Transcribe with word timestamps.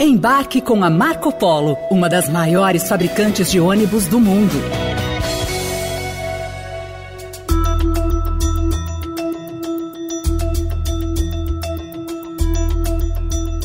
Embarque 0.00 0.60
com 0.60 0.84
a 0.84 0.88
Marco 0.88 1.32
Polo, 1.32 1.76
uma 1.90 2.08
das 2.08 2.28
maiores 2.28 2.88
fabricantes 2.88 3.50
de 3.50 3.58
ônibus 3.58 4.06
do 4.06 4.20
mundo. 4.20 4.54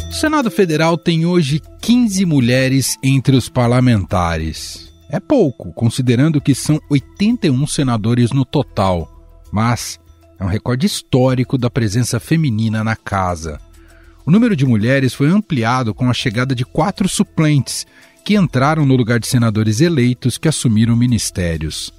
O 0.10 0.14
Senado 0.14 0.50
Federal 0.50 0.98
tem 0.98 1.24
hoje 1.24 1.62
15 1.80 2.26
mulheres 2.26 2.98
entre 3.04 3.36
os 3.36 3.48
parlamentares. 3.48 4.92
É 5.12 5.20
pouco, 5.20 5.72
considerando 5.72 6.42
que 6.42 6.56
são 6.56 6.80
81 6.90 7.68
senadores 7.68 8.32
no 8.32 8.44
total, 8.44 9.08
mas 9.52 10.00
é 10.40 10.44
um 10.44 10.48
recorde 10.48 10.88
histórico 10.88 11.60
da 11.60 11.70
presença 11.70 12.20
feminina 12.20 12.84
na 12.84 12.96
casa. 12.96 13.60
O 14.26 14.32
número 14.32 14.56
de 14.56 14.66
mulheres 14.66 15.14
foi 15.14 15.30
ampliado 15.30 15.94
com 15.94 16.10
a 16.10 16.14
chegada 16.14 16.56
de 16.56 16.64
quatro 16.64 17.10
suplentes, 17.10 17.86
que 18.24 18.36
entraram 18.36 18.86
no 18.86 18.96
lugar 18.96 19.20
de 19.20 19.28
senadores 19.28 19.82
eleitos 19.82 20.38
que 20.38 20.48
assumiram 20.48 20.96
ministérios. 20.96 21.94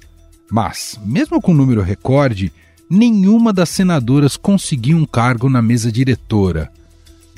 Mas, 0.49 0.99
mesmo 1.05 1.39
com 1.39 1.51
o 1.51 1.55
número 1.55 1.81
recorde, 1.81 2.51
nenhuma 2.89 3.53
das 3.53 3.69
senadoras 3.69 4.35
conseguiu 4.35 4.97
um 4.97 5.05
cargo 5.05 5.49
na 5.49 5.61
mesa 5.61 5.91
diretora, 5.91 6.71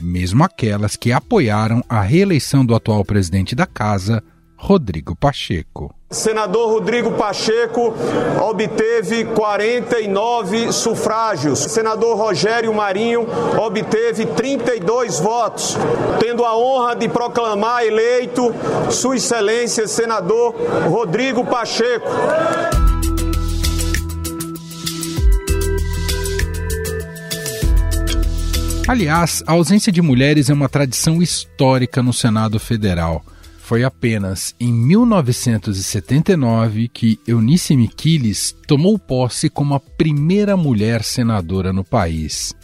mesmo 0.02 0.44
aquelas 0.44 0.96
que 0.96 1.12
apoiaram 1.12 1.84
a 1.90 2.02
reeleição 2.02 2.66
do 2.66 2.76
atual 2.76 3.04
presidente 3.04 3.56
da 3.56 3.66
casa, 3.66 4.24
Rodrigo 4.58 5.16
Pacheco. 5.16 5.94
Senador 6.10 6.70
Rodrigo 6.70 7.12
Pacheco 7.12 7.94
obteve 8.42 9.26
49 9.26 10.72
sufrágios. 10.72 11.60
Senador 11.60 12.18
Rogério 12.18 12.74
Marinho 12.74 13.28
obteve 13.58 14.26
32 14.26 15.20
votos, 15.20 15.78
tendo 16.20 16.44
a 16.44 16.58
honra 16.58 16.96
de 16.96 17.08
proclamar 17.08 17.86
eleito 17.86 18.54
Sua 18.90 19.16
Excelência 19.16 19.88
Senador 19.88 20.56
Rodrigo 20.90 21.46
Pacheco. 21.46 22.10
Aliás, 28.88 29.44
a 29.46 29.52
ausência 29.52 29.92
de 29.92 30.02
mulheres 30.02 30.50
é 30.50 30.54
uma 30.54 30.70
tradição 30.70 31.22
histórica 31.22 32.02
no 32.02 32.14
Senado 32.14 32.58
Federal. 32.58 33.22
Foi 33.68 33.84
apenas 33.84 34.56
em 34.62 34.72
1979 34.72 36.88
que 36.88 37.20
Eunice 37.28 37.76
Miquiles 37.76 38.54
tomou 38.66 38.98
posse 38.98 39.50
como 39.50 39.76
a 39.76 39.80
primeira 39.82 40.56
mulher 40.56 41.04
senadora 41.04 41.74
no 41.74 41.84
país. 41.84 42.56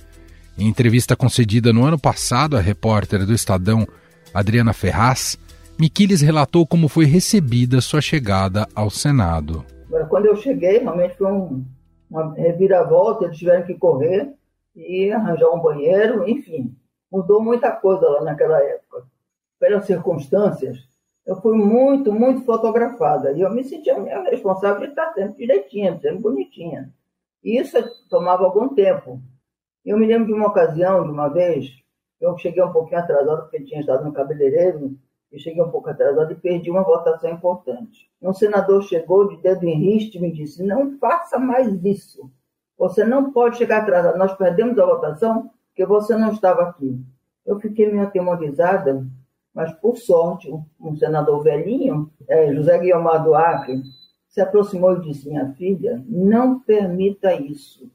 Em 0.58 0.66
entrevista 0.66 1.14
concedida 1.14 1.74
no 1.74 1.84
ano 1.84 2.00
passado 2.00 2.56
à 2.56 2.62
repórter 2.62 3.26
do 3.26 3.34
Estadão, 3.34 3.86
Adriana 4.34 4.72
Ferraz, 4.72 5.38
Miquiles 5.78 6.22
relatou 6.22 6.66
como 6.66 6.88
foi 6.88 7.04
recebida 7.04 7.82
sua 7.82 8.00
chegada 8.00 8.66
ao 8.74 8.90
Senado. 8.90 9.66
Quando 10.08 10.28
eu 10.28 10.38
cheguei, 10.38 10.78
realmente 10.78 11.18
foi 11.18 11.30
um, 11.30 11.66
uma 12.10 12.34
reviravolta, 12.34 13.26
eles 13.26 13.38
tiveram 13.38 13.66
que 13.66 13.74
correr 13.74 14.32
e 14.74 15.12
arranjar 15.12 15.50
um 15.50 15.60
banheiro, 15.60 16.30
enfim. 16.30 16.74
Mudou 17.12 17.44
muita 17.44 17.72
coisa 17.72 18.08
lá 18.08 18.24
naquela 18.24 18.58
época. 18.64 19.04
Pelas 19.60 19.86
circunstâncias, 19.86 20.93
eu 21.26 21.36
fui 21.42 21.58
muito, 21.58 22.12
muito 22.12 22.44
fotografada. 22.44 23.32
E 23.32 23.42
eu 23.42 23.52
me 23.52 23.64
sentia 23.64 23.98
minha 24.00 24.22
responsável 24.24 24.82
de 24.82 24.88
estar 24.88 25.14
sempre 25.14 25.46
direitinha, 25.46 26.00
sempre 26.00 26.20
bonitinha. 26.20 26.94
E 27.44 27.60
isso 27.60 27.78
tomava 28.10 28.44
algum 28.44 28.70
tempo. 28.70 29.22
Eu 29.86 29.98
me 29.98 30.06
lembro 30.06 30.28
de 30.28 30.34
uma 30.34 30.48
ocasião, 30.48 31.04
de 31.04 31.12
uma 31.12 31.28
vez, 31.28 31.72
eu 32.20 32.38
cheguei 32.38 32.64
um 32.64 32.72
pouquinho 32.72 33.00
atrasado, 33.00 33.44
porque 33.44 33.64
tinha 33.64 33.82
estado 33.82 34.04
no 34.06 34.14
cabeleireiro, 34.14 34.98
e 35.32 35.40
cheguei 35.40 35.62
um 35.64 35.72
pouco 35.72 35.90
atrasado 35.90 36.32
e 36.32 36.36
perdi 36.36 36.70
uma 36.70 36.84
votação 36.84 37.32
importante. 37.32 38.08
Um 38.22 38.34
senador 38.34 38.84
chegou 38.84 39.28
de 39.28 39.38
dedo 39.38 39.66
em 39.66 39.76
riste 39.76 40.18
e 40.18 40.22
me 40.22 40.32
disse: 40.32 40.64
Não 40.64 40.98
faça 41.00 41.40
mais 41.40 41.84
isso. 41.84 42.32
Você 42.78 43.04
não 43.04 43.32
pode 43.32 43.58
chegar 43.58 43.82
atrasado. 43.82 44.18
Nós 44.18 44.34
perdemos 44.38 44.78
a 44.78 44.86
votação 44.86 45.50
porque 45.70 45.86
você 45.86 46.16
não 46.16 46.32
estava 46.32 46.62
aqui. 46.62 47.04
Eu 47.44 47.60
fiquei 47.60 47.92
meio 47.92 48.04
atemorizada 48.04 49.06
mas, 49.54 49.72
por 49.74 49.98
sorte, 49.98 50.52
um, 50.80 50.96
senador 50.96 51.44
velhinho, 51.44 52.12
é, 52.28 52.54
José 52.54 52.78
Guilherme 52.80 53.24
do 53.24 53.36
Acre, 53.36 53.82
se 54.28 54.42
aproximou 54.42 54.98
e 54.98 55.02
disse: 55.02 55.30
Minha 55.30 55.54
filha, 55.54 56.04
não 56.08 56.60
permita 56.60 57.34
isso. 57.34 57.92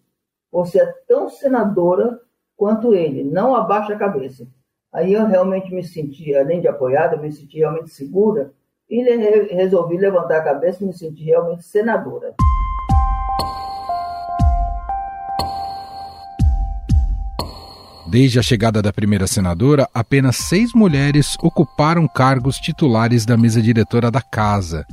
Você 0.53 0.81
é 0.81 0.87
tão 1.07 1.29
senadora 1.29 2.21
quanto 2.57 2.95
ele, 2.95 3.25
não 3.25 3.55
abaixe 3.55 3.93
a 3.93 3.99
cabeça. 3.99 4.47
Aí 4.93 5.13
eu 5.13 5.27
realmente 5.27 5.75
me 5.75 5.83
senti, 5.83 6.35
além 6.35 6.61
de 6.61 6.69
apoiada, 6.69 7.17
me 7.17 7.31
senti 7.31 7.59
realmente 7.59 7.91
segura 7.91 8.53
e 8.89 9.03
resolvi 9.55 9.99
levantar 9.99 10.39
a 10.39 10.45
cabeça 10.45 10.83
e 10.83 10.87
me 10.87 10.93
sentir 10.93 11.25
realmente 11.25 11.63
senadora. 11.65 12.35
Desde 18.11 18.39
a 18.39 18.43
chegada 18.43 18.81
da 18.81 18.91
primeira 18.91 19.27
senadora, 19.27 19.87
apenas 19.93 20.37
seis 20.37 20.73
mulheres 20.73 21.37
ocuparam 21.43 22.09
cargos 22.09 22.57
titulares 22.57 23.27
da 23.27 23.37
mesa 23.37 23.61
diretora 23.61 24.11
da 24.11 24.23
casa. 24.23 24.87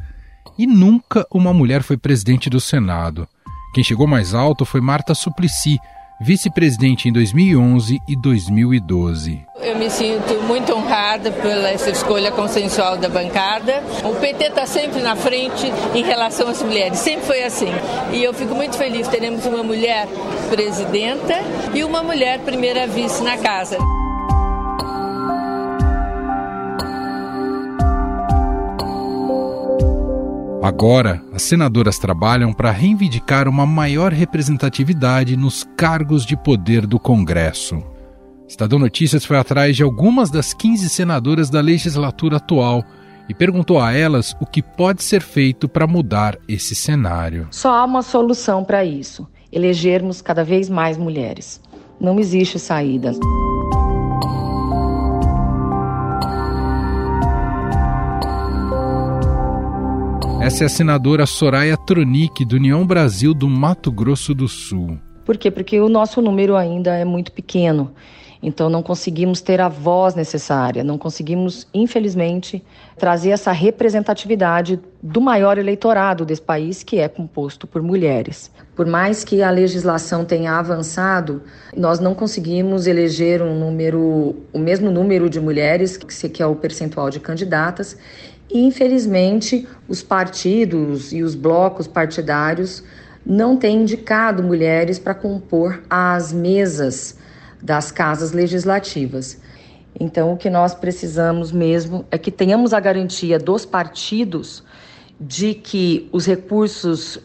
E 0.57 0.67
nunca 0.67 1.25
uma 1.31 1.53
mulher 1.53 1.81
foi 1.81 1.95
presidente 1.95 2.49
do 2.49 2.59
Senado. 2.59 3.25
Quem 3.73 3.85
chegou 3.85 4.05
mais 4.05 4.33
alto 4.33 4.65
foi 4.65 4.81
Marta 4.81 5.15
Suplicy, 5.15 5.77
vice-presidente 6.19 7.09
em 7.09 7.13
2011 7.13 8.01
e 8.07 8.15
2012. 8.15 9.45
Eu 9.61 9.77
me 9.77 9.89
sinto 9.89 10.41
muito 10.43 10.73
honrada 10.73 11.31
pela 11.31 11.69
essa 11.69 11.89
escolha 11.89 12.31
consensual 12.31 12.97
da 12.97 13.09
bancada. 13.09 13.83
O 14.03 14.15
PT 14.15 14.45
está 14.45 14.65
sempre 14.65 15.01
na 15.01 15.15
frente 15.15 15.71
em 15.93 16.03
relação 16.03 16.47
às 16.47 16.61
mulheres, 16.61 16.99
sempre 16.99 17.25
foi 17.25 17.43
assim. 17.43 17.71
E 18.13 18.23
eu 18.23 18.33
fico 18.33 18.53
muito 18.55 18.77
feliz, 18.77 19.07
teremos 19.07 19.45
uma 19.45 19.63
mulher 19.63 20.07
presidenta 20.49 21.35
e 21.73 21.83
uma 21.83 22.03
mulher 22.03 22.39
primeira 22.39 22.87
vice 22.87 23.23
na 23.23 23.37
casa. 23.37 23.77
Agora, 30.65 31.21
as 31.31 31.43
senadoras 31.43 31.99
trabalham 31.99 32.51
para 32.51 32.71
reivindicar 32.71 33.47
uma 33.47 33.67
maior 33.67 34.11
representatividade 34.11 35.37
nos 35.37 35.63
cargos 35.77 36.25
de 36.25 36.35
poder 36.35 36.87
do 36.87 36.99
Congresso. 36.99 37.83
Estadão 38.47 38.79
Notícias 38.79 39.23
foi 39.23 39.37
atrás 39.37 39.75
de 39.75 39.83
algumas 39.83 40.31
das 40.31 40.55
15 40.55 40.89
senadoras 40.89 41.51
da 41.51 41.61
legislatura 41.61 42.37
atual 42.37 42.83
e 43.29 43.33
perguntou 43.35 43.79
a 43.79 43.93
elas 43.93 44.35
o 44.41 44.45
que 44.47 44.63
pode 44.63 45.03
ser 45.03 45.21
feito 45.21 45.69
para 45.69 45.85
mudar 45.85 46.35
esse 46.47 46.73
cenário. 46.73 47.47
Só 47.51 47.71
há 47.71 47.85
uma 47.85 48.01
solução 48.01 48.63
para 48.63 48.83
isso: 48.83 49.27
elegermos 49.51 50.19
cada 50.19 50.43
vez 50.43 50.67
mais 50.67 50.97
mulheres. 50.97 51.61
Não 52.01 52.19
existe 52.19 52.57
saída. 52.57 53.11
Essa 60.41 60.63
é 60.63 60.67
a 60.67 60.69
senadora 60.69 61.25
Soraya 61.25 61.75
Tronic, 61.75 62.45
do 62.45 62.57
União 62.57 62.85
Brasil 62.85 63.33
do 63.33 63.47
Mato 63.47 63.91
Grosso 63.91 64.33
do 64.35 64.47
Sul. 64.47 64.99
Por 65.25 65.37
quê? 65.37 65.49
Porque 65.49 65.79
o 65.79 65.89
nosso 65.89 66.21
número 66.21 66.55
ainda 66.55 66.95
é 66.95 67.03
muito 67.03 67.31
pequeno. 67.31 67.93
Então 68.43 68.69
não 68.69 68.83
conseguimos 68.83 69.41
ter 69.41 69.59
a 69.59 69.67
voz 69.67 70.13
necessária, 70.13 70.83
não 70.83 70.99
conseguimos, 70.99 71.67
infelizmente, 71.73 72.63
trazer 72.95 73.31
essa 73.31 73.51
representatividade 73.51 74.79
do 75.01 75.19
maior 75.19 75.57
eleitorado 75.57 76.23
desse 76.23 76.43
país, 76.43 76.83
que 76.83 76.99
é 76.99 77.07
composto 77.07 77.65
por 77.65 77.81
mulheres. 77.81 78.51
Por 78.75 78.85
mais 78.85 79.23
que 79.23 79.41
a 79.41 79.49
legislação 79.49 80.23
tenha 80.23 80.59
avançado, 80.59 81.41
nós 81.75 81.99
não 81.99 82.13
conseguimos 82.13 82.85
eleger 82.85 83.41
um 83.41 83.57
número, 83.57 84.35
o 84.53 84.59
mesmo 84.59 84.91
número 84.91 85.27
de 85.27 85.39
mulheres, 85.39 85.97
que 85.97 86.43
é 86.43 86.45
o 86.45 86.55
percentual 86.55 87.09
de 87.09 87.19
candidatas, 87.19 87.97
e, 88.55 88.65
infelizmente, 88.65 89.67
os 89.85 90.01
partidos 90.01 91.11
e 91.11 91.21
os 91.21 91.35
blocos 91.35 91.87
partidários 91.87 92.81
não 93.25 93.57
têm 93.57 93.81
indicado 93.81 94.41
mulheres 94.41 94.97
para 94.97 95.13
compor 95.13 95.83
as 95.89 96.31
mesas 96.31 97.17
das 97.61 97.91
casas 97.91 98.31
legislativas. 98.31 99.41
Então, 99.99 100.31
o 100.31 100.37
que 100.37 100.49
nós 100.49 100.73
precisamos 100.73 101.51
mesmo 101.51 102.05
é 102.09 102.17
que 102.17 102.31
tenhamos 102.31 102.71
a 102.71 102.79
garantia 102.79 103.37
dos 103.37 103.65
partidos 103.65 104.63
de 105.19 105.53
que 105.53 106.07
os 106.13 106.25
recursos 106.25 107.19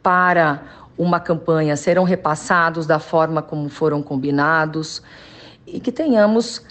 para 0.00 0.62
uma 0.96 1.18
campanha 1.18 1.74
serão 1.74 2.04
repassados 2.04 2.86
da 2.86 3.00
forma 3.00 3.42
como 3.42 3.68
foram 3.68 4.04
combinados 4.04 5.02
e 5.66 5.80
que 5.80 5.90
tenhamos 5.90 6.62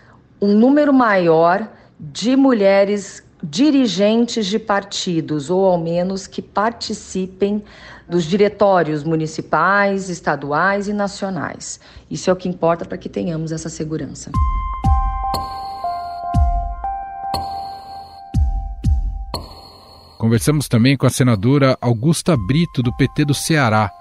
um 0.41 0.53
número 0.53 0.93
maior 0.93 1.67
de 1.99 2.37
mulheres 2.37 3.24
dirigentes 3.49 4.47
de 4.47 4.57
partidos, 4.57 5.49
ou 5.49 5.65
ao 5.65 5.77
menos 5.77 6.27
que 6.27 6.41
participem 6.41 7.63
dos 8.07 8.23
diretórios 8.23 9.03
municipais, 9.03 10.09
estaduais 10.09 10.87
e 10.87 10.93
nacionais. 10.93 11.79
Isso 12.09 12.29
é 12.29 12.33
o 12.33 12.35
que 12.35 12.49
importa 12.49 12.85
para 12.85 12.97
que 12.97 13.09
tenhamos 13.09 13.51
essa 13.51 13.69
segurança. 13.69 14.31
Conversamos 20.17 20.67
também 20.67 20.97
com 20.97 21.05
a 21.05 21.09
senadora 21.09 21.77
Augusta 21.79 22.35
Brito, 22.35 22.81
do 22.81 22.95
PT 22.95 23.25
do 23.25 23.33
Ceará. 23.33 23.91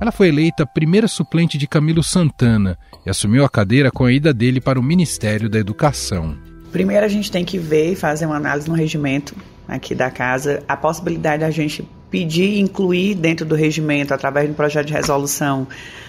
Ela 0.00 0.12
foi 0.12 0.28
eleita 0.28 0.66
primeira 0.66 1.06
suplente 1.06 1.58
de 1.58 1.66
Camilo 1.66 2.02
Santana 2.02 2.78
e 3.04 3.10
assumiu 3.10 3.44
a 3.44 3.50
cadeira 3.50 3.90
com 3.90 4.04
a 4.04 4.12
ida 4.12 4.32
dele 4.32 4.60
para 4.60 4.80
o 4.80 4.82
Ministério 4.82 5.48
da 5.48 5.58
Educação. 5.58 6.53
Primeiro 6.74 7.06
a 7.06 7.08
gente 7.08 7.30
tem 7.30 7.44
que 7.44 7.56
ver 7.56 7.92
e 7.92 7.94
fazer 7.94 8.26
uma 8.26 8.34
análise 8.34 8.68
no 8.68 8.74
regimento 8.74 9.36
aqui 9.68 9.94
da 9.94 10.10
casa, 10.10 10.60
a 10.66 10.76
possibilidade 10.76 11.42
da 11.42 11.50
gente 11.52 11.88
pedir 12.10 12.58
incluir 12.58 13.14
dentro 13.14 13.46
do 13.46 13.54
regimento, 13.54 14.12
através 14.12 14.46
de 14.46 14.50
um 14.50 14.56
projeto 14.56 14.88
de 14.88 14.92
resolução, 14.92 15.68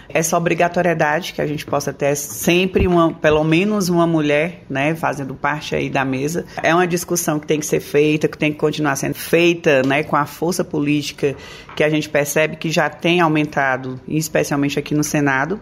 essa 0.09 0.35
obrigatoriedade 0.35 1.33
que 1.33 1.41
a 1.41 1.45
gente 1.45 1.63
possa 1.67 1.94
ter 1.94 2.15
sempre 2.15 2.88
uma, 2.88 3.13
pelo 3.13 3.44
menos 3.44 3.89
uma 3.89 4.07
mulher, 4.07 4.63
né, 4.67 4.95
fazendo 4.95 5.35
parte 5.35 5.75
aí 5.75 5.88
da 5.88 6.03
mesa. 6.03 6.45
É 6.63 6.73
uma 6.73 6.88
discussão 6.88 7.39
que 7.39 7.45
tem 7.45 7.59
que 7.59 7.65
ser 7.68 7.79
feita, 7.79 8.27
que 8.27 8.35
tem 8.35 8.51
que 8.51 8.57
continuar 8.57 8.95
sendo 8.95 9.13
feita, 9.13 9.83
né, 9.83 10.01
com 10.01 10.15
a 10.15 10.25
força 10.25 10.63
política 10.63 11.35
que 11.75 11.83
a 11.83 11.89
gente 11.91 12.09
percebe 12.09 12.56
que 12.56 12.71
já 12.71 12.89
tem 12.89 13.21
aumentado, 13.21 14.00
especialmente 14.07 14.79
aqui 14.79 14.95
no 14.95 15.03
Senado? 15.03 15.61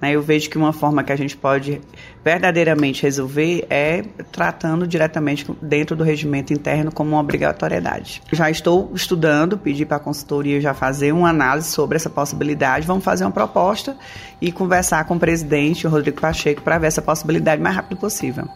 Eu 0.00 0.22
vejo 0.22 0.48
que 0.48 0.56
uma 0.56 0.72
forma 0.72 1.02
que 1.02 1.12
a 1.12 1.16
gente 1.16 1.36
pode 1.36 1.80
verdadeiramente 2.24 3.02
resolver 3.02 3.66
é 3.68 4.02
tratando 4.30 4.86
diretamente 4.86 5.46
dentro 5.60 5.96
do 5.96 6.04
regimento 6.04 6.52
interno 6.52 6.92
como 6.92 7.10
uma 7.10 7.20
obrigatoriedade. 7.20 8.22
Já 8.32 8.50
estou 8.50 8.92
estudando, 8.94 9.58
pedi 9.58 9.84
para 9.84 9.96
a 9.96 10.00
consultoria 10.00 10.60
já 10.60 10.72
fazer 10.72 11.12
uma 11.12 11.30
análise 11.30 11.68
sobre 11.70 11.96
essa 11.96 12.10
possibilidade. 12.10 12.86
Vamos 12.86 13.04
fazer 13.04 13.24
uma 13.24 13.32
proposta 13.32 13.96
e 14.40 14.52
conversar 14.52 15.04
com 15.04 15.16
o 15.16 15.18
presidente, 15.18 15.86
o 15.86 15.90
Rodrigo 15.90 16.20
Pacheco, 16.20 16.62
para 16.62 16.78
ver 16.78 16.86
essa 16.86 17.02
possibilidade 17.02 17.60
o 17.60 17.64
mais 17.64 17.74
rápido 17.74 17.98
possível. 17.98 18.48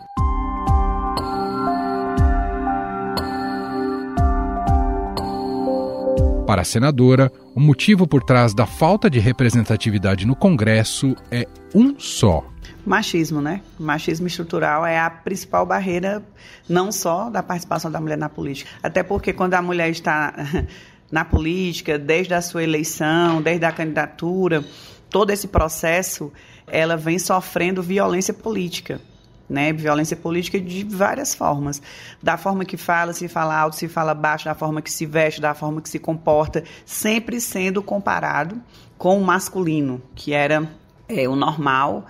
Para 6.53 6.61
a 6.61 6.67
senadora, 6.67 7.33
o 7.55 7.61
motivo 7.61 8.07
por 8.07 8.23
trás 8.23 8.53
da 8.53 8.67
falta 8.67 9.09
de 9.09 9.19
representatividade 9.19 10.27
no 10.27 10.37
Congresso 10.37 11.17
é 11.31 11.49
um 11.75 11.99
só. 11.99 12.47
Machismo, 12.85 13.41
né? 13.41 13.63
machismo 13.79 14.27
estrutural 14.27 14.85
é 14.85 15.01
a 15.01 15.09
principal 15.09 15.65
barreira, 15.65 16.23
não 16.69 16.93
só 16.93 17.31
da 17.31 17.43
participação 17.43 17.91
da 17.91 17.99
mulher 17.99 18.19
na 18.19 18.29
política. 18.29 18.71
Até 18.83 19.03
porque 19.03 19.33
quando 19.33 19.55
a 19.55 19.63
mulher 19.63 19.89
está 19.89 20.35
na 21.11 21.25
política, 21.25 21.99
desde 21.99 22.35
a 22.35 22.43
sua 22.43 22.63
eleição, 22.63 23.41
desde 23.41 23.65
a 23.65 23.73
candidatura, 23.73 24.63
todo 25.09 25.31
esse 25.31 25.49
processo, 25.49 26.31
ela 26.67 26.99
vem 26.99 27.19
sofrendo 27.19 27.83
violência 27.83 28.35
política 28.35 29.01
né? 29.49 29.73
Violência 29.73 30.17
política 30.17 30.61
de 30.61 30.85
várias 30.85 31.35
formas. 31.35 31.83
Da 32.23 32.37
forma 32.37 32.65
que 32.65 32.77
fala, 32.77 33.13
se 33.13 33.29
fala 33.29 33.57
alto, 33.57 33.77
se 33.77 33.89
fala 33.89 34.15
baixo, 34.15 34.45
da 34.45 34.55
forma 34.55 34.83
que 34.83 34.91
se 34.91 35.07
veste, 35.07 35.41
da 35.41 35.55
forma 35.55 35.81
que 35.81 35.89
se 35.89 35.99
comporta, 35.99 36.65
sempre 36.85 37.41
sendo 37.41 37.83
comparado 37.83 38.61
com 38.97 39.19
o 39.19 39.25
masculino, 39.25 40.01
que 40.15 40.33
era 40.33 40.69
é, 41.09 41.29
o 41.29 41.37
normal, 41.37 42.07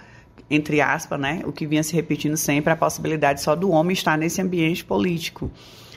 entre 0.51 0.81
aspas, 0.81 1.19
né? 1.19 1.43
O 1.47 1.53
que 1.53 1.67
vinha 1.67 1.83
se 1.83 1.95
repetindo 1.95 2.37
sempre, 2.37 2.73
a 2.73 2.77
possibilidade 2.77 3.41
só 3.41 3.57
do 3.57 3.71
homem 3.71 3.95
estar 3.95 4.19
nesse 4.19 4.41
ambiente 4.41 4.85
político. 4.85 5.51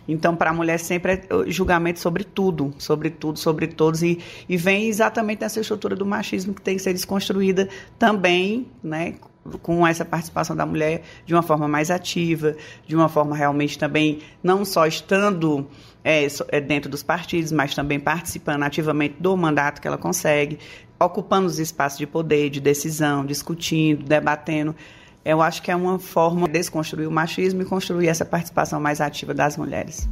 Então, 0.08 0.36
para 0.36 0.52
a 0.52 0.54
mulher 0.54 0.80
sempre 0.80 1.14
é 1.14 1.22
julgamento 1.48 2.00
sobre 2.00 2.24
tudo, 2.24 2.74
sobre 2.78 3.10
tudo, 3.10 3.40
sobre 3.40 3.68
todos, 3.68 4.04
e, 4.04 4.20
e 4.48 4.56
vem 4.56 4.88
exatamente 4.88 5.42
nessa 5.42 5.60
estrutura 5.60 5.96
do 5.96 6.06
machismo 6.06 6.54
que 6.54 6.62
tem 6.62 6.78
que 6.78 6.82
ser 6.82 6.94
desconstruída 6.94 7.68
também, 7.98 8.68
né, 8.84 9.16
com 9.62 9.86
essa 9.86 10.04
participação 10.04 10.56
da 10.56 10.66
mulher 10.66 11.04
de 11.26 11.34
uma 11.34 11.42
forma 11.42 11.68
mais 11.68 11.92
ativa, 11.92 12.56
de 12.88 12.96
uma 12.96 13.08
forma 13.08 13.36
realmente 13.36 13.78
também 13.78 14.20
não 14.44 14.66
só 14.66 14.86
estando 14.86 15.68
é, 16.04 16.28
é, 16.50 16.62
dentro 16.62 16.90
dos 16.90 17.04
partidos, 17.04 17.52
mas 17.52 17.74
também 17.74 18.00
participando 18.00 18.64
ativamente 18.64 19.16
do 19.20 19.36
mandato 19.36 19.82
que 19.82 19.88
ela 19.88 19.98
consegue, 19.98 20.60
ocupando 21.00 21.48
os 21.48 21.60
espaços 21.60 21.98
de 21.98 22.08
poder, 22.08 22.50
de 22.50 22.60
decisão, 22.60 23.26
discutindo, 23.26 24.04
debatendo. 24.04 24.76
Eu 25.24 25.42
acho 25.42 25.62
que 25.62 25.72
é 25.72 25.76
uma 25.76 25.98
forma 25.98 26.48
de 26.48 26.54
desconstruir 26.54 27.08
o 27.08 27.12
machismo 27.12 27.62
e 27.62 27.66
construir 27.66 28.08
essa 28.08 28.24
participação 28.24 28.80
mais 28.80 29.02
ativa 29.02 29.34
das 29.34 29.58
mulheres. 29.58 30.08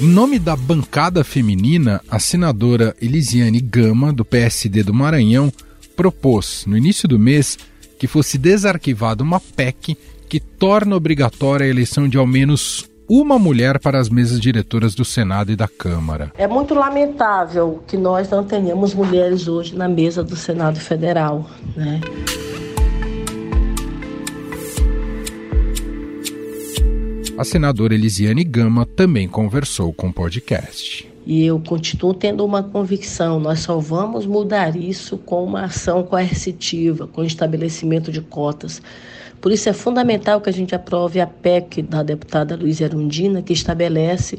Em 0.00 0.08
nome 0.08 0.38
da 0.38 0.56
bancada 0.56 1.22
feminina, 1.22 2.00
a 2.10 2.18
senadora 2.18 2.96
Elisiane 3.02 3.60
Gama, 3.60 4.14
do 4.14 4.24
PSD 4.24 4.82
do 4.82 4.94
Maranhão, 4.94 5.52
propôs, 5.94 6.64
no 6.66 6.74
início 6.74 7.06
do 7.06 7.18
mês, 7.18 7.58
que 7.98 8.06
fosse 8.06 8.38
desarquivada 8.38 9.22
uma 9.22 9.38
PEC 9.38 9.98
que 10.26 10.40
torna 10.40 10.96
obrigatória 10.96 11.66
a 11.66 11.68
eleição 11.68 12.08
de 12.08 12.16
ao 12.16 12.26
menos 12.26 12.88
uma 13.06 13.38
mulher 13.38 13.78
para 13.78 14.00
as 14.00 14.08
mesas 14.08 14.40
diretoras 14.40 14.94
do 14.94 15.04
Senado 15.04 15.52
e 15.52 15.56
da 15.56 15.68
Câmara. 15.68 16.32
É 16.38 16.46
muito 16.46 16.72
lamentável 16.72 17.82
que 17.86 17.98
nós 17.98 18.30
não 18.30 18.42
tenhamos 18.42 18.94
mulheres 18.94 19.48
hoje 19.48 19.76
na 19.76 19.86
mesa 19.86 20.24
do 20.24 20.34
Senado 20.34 20.80
Federal, 20.80 21.50
né? 21.76 22.00
A 27.40 27.44
senadora 27.44 27.94
Elisiane 27.94 28.44
Gama 28.44 28.84
também 28.84 29.26
conversou 29.26 29.94
com 29.94 30.08
o 30.08 30.12
podcast. 30.12 31.10
E 31.24 31.46
eu 31.46 31.58
continuo 31.58 32.12
tendo 32.12 32.44
uma 32.44 32.62
convicção: 32.62 33.40
nós 33.40 33.60
só 33.60 33.78
vamos 33.78 34.26
mudar 34.26 34.76
isso 34.76 35.16
com 35.16 35.42
uma 35.42 35.62
ação 35.62 36.02
coercitiva, 36.02 37.06
com 37.06 37.24
estabelecimento 37.24 38.12
de 38.12 38.20
cotas. 38.20 38.82
Por 39.40 39.52
isso 39.52 39.70
é 39.70 39.72
fundamental 39.72 40.38
que 40.42 40.50
a 40.50 40.52
gente 40.52 40.74
aprove 40.74 41.18
a 41.18 41.26
PEC 41.26 41.80
da 41.80 42.02
deputada 42.02 42.54
Luiz 42.54 42.78
Erundina, 42.78 43.40
que 43.40 43.54
estabelece 43.54 44.38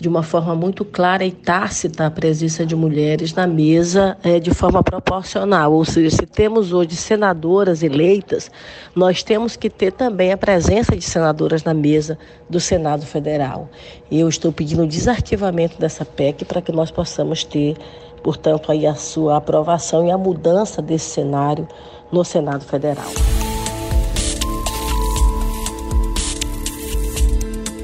de 0.00 0.08
uma 0.08 0.22
forma 0.22 0.54
muito 0.54 0.82
clara 0.82 1.24
e 1.24 1.30
tácita 1.30 2.06
a 2.06 2.10
presença 2.10 2.64
de 2.64 2.74
mulheres 2.74 3.34
na 3.34 3.46
mesa 3.46 4.16
é, 4.22 4.40
de 4.40 4.52
forma 4.52 4.82
proporcional. 4.82 5.74
Ou 5.74 5.84
seja, 5.84 6.16
se 6.16 6.26
temos 6.26 6.72
hoje 6.72 6.96
senadoras 6.96 7.82
eleitas, 7.82 8.50
nós 8.96 9.22
temos 9.22 9.56
que 9.56 9.68
ter 9.68 9.92
também 9.92 10.32
a 10.32 10.38
presença 10.38 10.96
de 10.96 11.02
senadoras 11.02 11.62
na 11.64 11.74
mesa 11.74 12.18
do 12.48 12.58
Senado 12.58 13.04
Federal. 13.04 13.68
Eu 14.10 14.28
estou 14.28 14.50
pedindo 14.50 14.84
o 14.84 14.86
desarquivamento 14.86 15.78
dessa 15.78 16.04
PEC 16.04 16.46
para 16.46 16.62
que 16.62 16.72
nós 16.72 16.90
possamos 16.90 17.44
ter, 17.44 17.76
portanto, 18.22 18.72
aí 18.72 18.86
a 18.86 18.94
sua 18.94 19.36
aprovação 19.36 20.06
e 20.06 20.10
a 20.10 20.16
mudança 20.16 20.80
desse 20.80 21.10
cenário 21.10 21.68
no 22.10 22.24
Senado 22.24 22.64
Federal. 22.64 23.10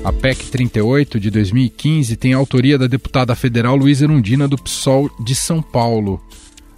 A 0.06 0.12
PEC 0.12 0.52
38 0.52 1.18
de 1.18 1.32
2015 1.32 2.14
tem 2.14 2.32
a 2.32 2.36
autoria 2.36 2.78
da 2.78 2.86
deputada 2.86 3.34
federal 3.34 3.74
Luísa 3.74 4.04
Erundina 4.04 4.46
do 4.46 4.56
PSOL 4.56 5.10
de 5.18 5.34
São 5.34 5.60
Paulo. 5.60 6.24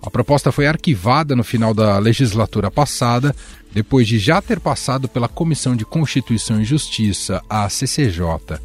A 0.01 0.11
proposta 0.11 0.51
foi 0.51 0.67
arquivada 0.67 1.37
no 1.37 1.45
final 1.45 1.75
da 1.75 1.99
legislatura 1.99 2.71
passada, 2.71 3.37
depois 3.71 4.09
de 4.09 4.19
já 4.19 4.41
ter 4.41 4.59
passado 4.59 5.11
pela 5.11 5.29
Comissão 5.29 5.77
de 5.77 5.85
Constituição 5.85 6.59
e 6.59 6.65
Justiça, 6.65 7.43
a 7.51 7.69
CCJ. 7.69 8.59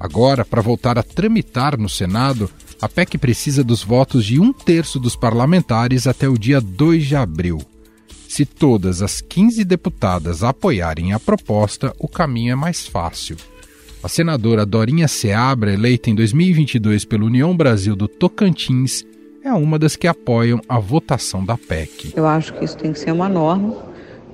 Agora, 0.00 0.46
para 0.46 0.62
voltar 0.62 0.98
a 0.98 1.02
tramitar 1.02 1.78
no 1.78 1.90
Senado, 1.90 2.50
a 2.80 2.88
PEC 2.88 3.18
precisa 3.18 3.62
dos 3.62 3.84
votos 3.84 4.24
de 4.24 4.40
um 4.40 4.50
terço 4.50 4.98
dos 4.98 5.14
parlamentares 5.14 6.06
até 6.06 6.26
o 6.26 6.38
dia 6.38 6.58
2 6.58 7.04
de 7.04 7.16
abril. 7.16 7.60
Se 8.26 8.46
todas 8.46 9.02
as 9.02 9.20
15 9.20 9.62
deputadas 9.62 10.42
apoiarem 10.42 11.12
a 11.12 11.20
proposta, 11.20 11.94
o 11.98 12.08
caminho 12.08 12.52
é 12.52 12.56
mais 12.56 12.86
fácil. 12.86 13.36
A 14.04 14.08
senadora 14.08 14.66
Dorinha 14.66 15.08
Seabra, 15.08 15.72
eleita 15.72 16.10
em 16.10 16.14
2022 16.14 17.06
pela 17.06 17.24
União 17.24 17.56
Brasil 17.56 17.96
do 17.96 18.06
Tocantins, 18.06 19.02
é 19.42 19.50
uma 19.54 19.78
das 19.78 19.96
que 19.96 20.06
apoiam 20.06 20.60
a 20.68 20.78
votação 20.78 21.42
da 21.42 21.56
PEC. 21.56 22.12
Eu 22.14 22.26
acho 22.26 22.52
que 22.52 22.66
isso 22.66 22.76
tem 22.76 22.92
que 22.92 22.98
ser 22.98 23.12
uma 23.12 23.30
norma. 23.30 23.74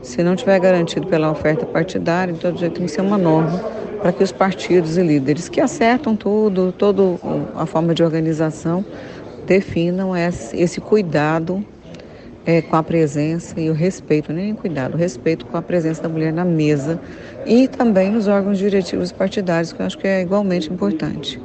Se 0.03 0.25
não 0.25 0.35
tiver 0.35 0.59
garantido 0.59 1.07
pela 1.07 1.31
oferta 1.31 1.65
partidária, 1.65 2.33
então 2.33 2.53
tem 2.53 2.69
que 2.73 2.89
ser 2.89 3.01
uma 3.01 3.17
norma 3.17 3.61
para 4.03 4.11
que 4.13 4.25
os 4.25 4.33
partidos 4.33 4.99
e 4.99 5.05
líderes 5.05 5.49
que 5.49 5.61
acertam 5.61 6.17
tudo, 6.17 6.73
toda 6.73 7.01
a 7.55 7.65
forma 7.65 7.95
de 7.95 8.03
organização, 8.03 8.85
definam 9.47 10.17
esse 10.17 10.81
cuidado 10.81 11.65
é, 12.51 12.61
com 12.61 12.75
a 12.75 12.83
presença 12.83 13.61
e 13.61 13.71
o 13.71 13.73
respeito, 13.73 14.33
nem 14.33 14.57
cuidado, 14.57 14.95
o 14.95 14.97
respeito 14.97 15.47
com 15.47 15.57
a 15.57 15.63
presença 15.63 16.03
da 16.03 16.09
mulher 16.09 16.33
na 16.33 16.45
mesa 16.45 17.01
e 17.47 17.69
também 17.69 18.11
nos 18.11 18.27
órgãos 18.27 18.59
diretivos 18.59 19.13
partidários, 19.13 19.73
que 19.73 19.81
eu 19.81 19.87
acho 19.87 19.97
que 19.97 20.09
é 20.09 20.21
igualmente 20.21 20.69
importante. 20.69 21.41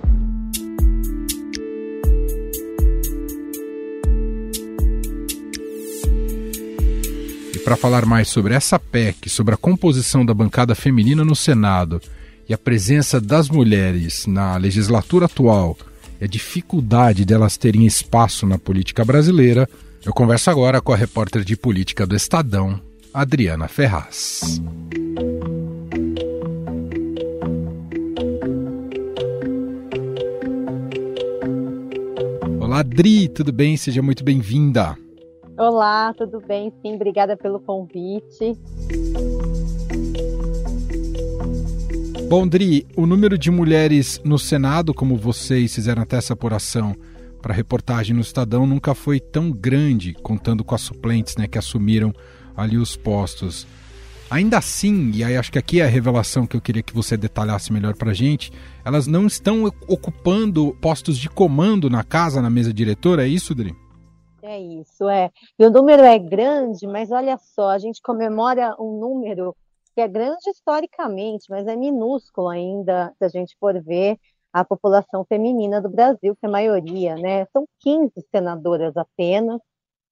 E 7.54 7.60
para 7.60 7.76
falar 7.76 8.04
mais 8.08 8.28
sobre 8.28 8.56
essa 8.56 8.80
PEC, 8.80 9.30
sobre 9.30 9.54
a 9.54 9.58
composição 9.58 10.26
da 10.26 10.34
bancada 10.34 10.74
feminina 10.74 11.24
no 11.24 11.36
Senado 11.36 12.02
e 12.50 12.54
a 12.54 12.58
presença 12.58 13.22
das 13.22 13.48
mulheres 13.48 14.26
na 14.26 14.58
legislatura 14.58 15.26
atual 15.26 15.78
e 16.20 16.26
a 16.26 16.28
dificuldade 16.28 17.26
delas 17.26 17.58
terem 17.58 17.86
espaço 17.86 18.48
na 18.48 18.58
política 18.58 19.06
brasileira, 19.06 19.70
eu 20.06 20.14
converso 20.14 20.52
agora 20.52 20.80
com 20.80 20.94
a 20.94 20.96
repórter 20.96 21.44
de 21.44 21.58
política 21.58 22.06
do 22.06 22.16
Estadão, 22.16 22.80
Adriana 23.12 23.68
Ferraz. 23.68 24.62
Olá, 32.60 32.80
Adri, 32.80 33.28
tudo 33.30 33.52
bem? 33.52 33.76
Seja 33.76 34.04
muito 34.04 34.24
bem-vinda. 34.24 34.96
Olá, 35.58 36.14
tudo 36.14 36.40
bem? 36.40 36.72
Sim, 36.82 36.96
obrigada 36.96 37.36
pelo 37.36 37.60
convite. 37.60 38.56
Bom, 42.30 42.48
Dri, 42.48 42.86
o 42.96 43.08
número 43.08 43.38
de 43.38 43.50
mulheres 43.50 44.22
no 44.24 44.38
Senado, 44.38 44.94
como 44.94 45.16
vocês 45.16 45.74
fizeram 45.74 46.04
até 46.04 46.18
essa 46.18 46.34
apuração 46.34 46.96
para 47.46 47.54
a 47.54 47.56
reportagem 47.56 48.16
no 48.16 48.24
Estadão, 48.24 48.66
nunca 48.66 48.96
foi 48.96 49.20
tão 49.20 49.52
grande, 49.52 50.16
contando 50.16 50.64
com 50.64 50.74
as 50.74 50.82
suplentes 50.82 51.38
né, 51.38 51.48
que 51.48 51.60
assumiram 51.60 52.12
ali 52.58 52.76
os 52.76 52.98
postos. 52.98 53.68
Ainda 54.32 54.58
assim, 54.58 55.12
e 55.14 55.24
aí 55.24 55.38
acho 55.38 55.52
que 55.52 55.60
aqui 55.60 55.80
é 55.80 55.84
a 55.84 55.88
revelação 55.88 56.48
que 56.48 56.58
eu 56.58 56.62
queria 56.62 56.82
que 56.82 56.92
você 56.92 57.16
detalhasse 57.16 57.72
melhor 57.72 57.96
para 57.96 58.10
a 58.10 58.14
gente, 58.16 58.52
elas 58.84 59.06
não 59.06 59.28
estão 59.28 59.66
ocupando 59.88 60.76
postos 60.82 61.20
de 61.20 61.30
comando 61.30 61.88
na 61.88 62.04
casa, 62.04 62.42
na 62.42 62.50
mesa 62.50 62.74
diretora, 62.74 63.26
é 63.26 63.28
isso, 63.28 63.54
Dri? 63.54 63.76
É 64.42 64.60
isso, 64.60 65.08
é. 65.08 65.30
E 65.60 65.68
o 65.68 65.70
número 65.70 66.02
é 66.02 66.18
grande, 66.18 66.88
mas 66.88 67.12
olha 67.12 67.38
só, 67.38 67.70
a 67.70 67.78
gente 67.78 68.02
comemora 68.02 68.76
um 68.80 69.00
número 69.00 69.56
que 69.94 70.02
é 70.02 70.08
grande 70.08 70.50
historicamente, 70.50 71.46
mas 71.48 71.68
é 71.68 71.76
minúsculo 71.76 72.50
ainda, 72.50 73.14
se 73.20 73.24
a 73.24 73.30
gente 73.30 73.56
for 73.60 73.80
ver 73.84 74.18
a 74.56 74.64
população 74.64 75.26
feminina 75.26 75.82
do 75.82 75.90
Brasil, 75.90 76.34
que 76.34 76.46
é 76.46 76.48
a 76.48 76.52
maioria, 76.52 77.16
né? 77.16 77.46
São 77.48 77.68
15 77.82 78.14
senadoras 78.34 78.96
apenas, 78.96 79.60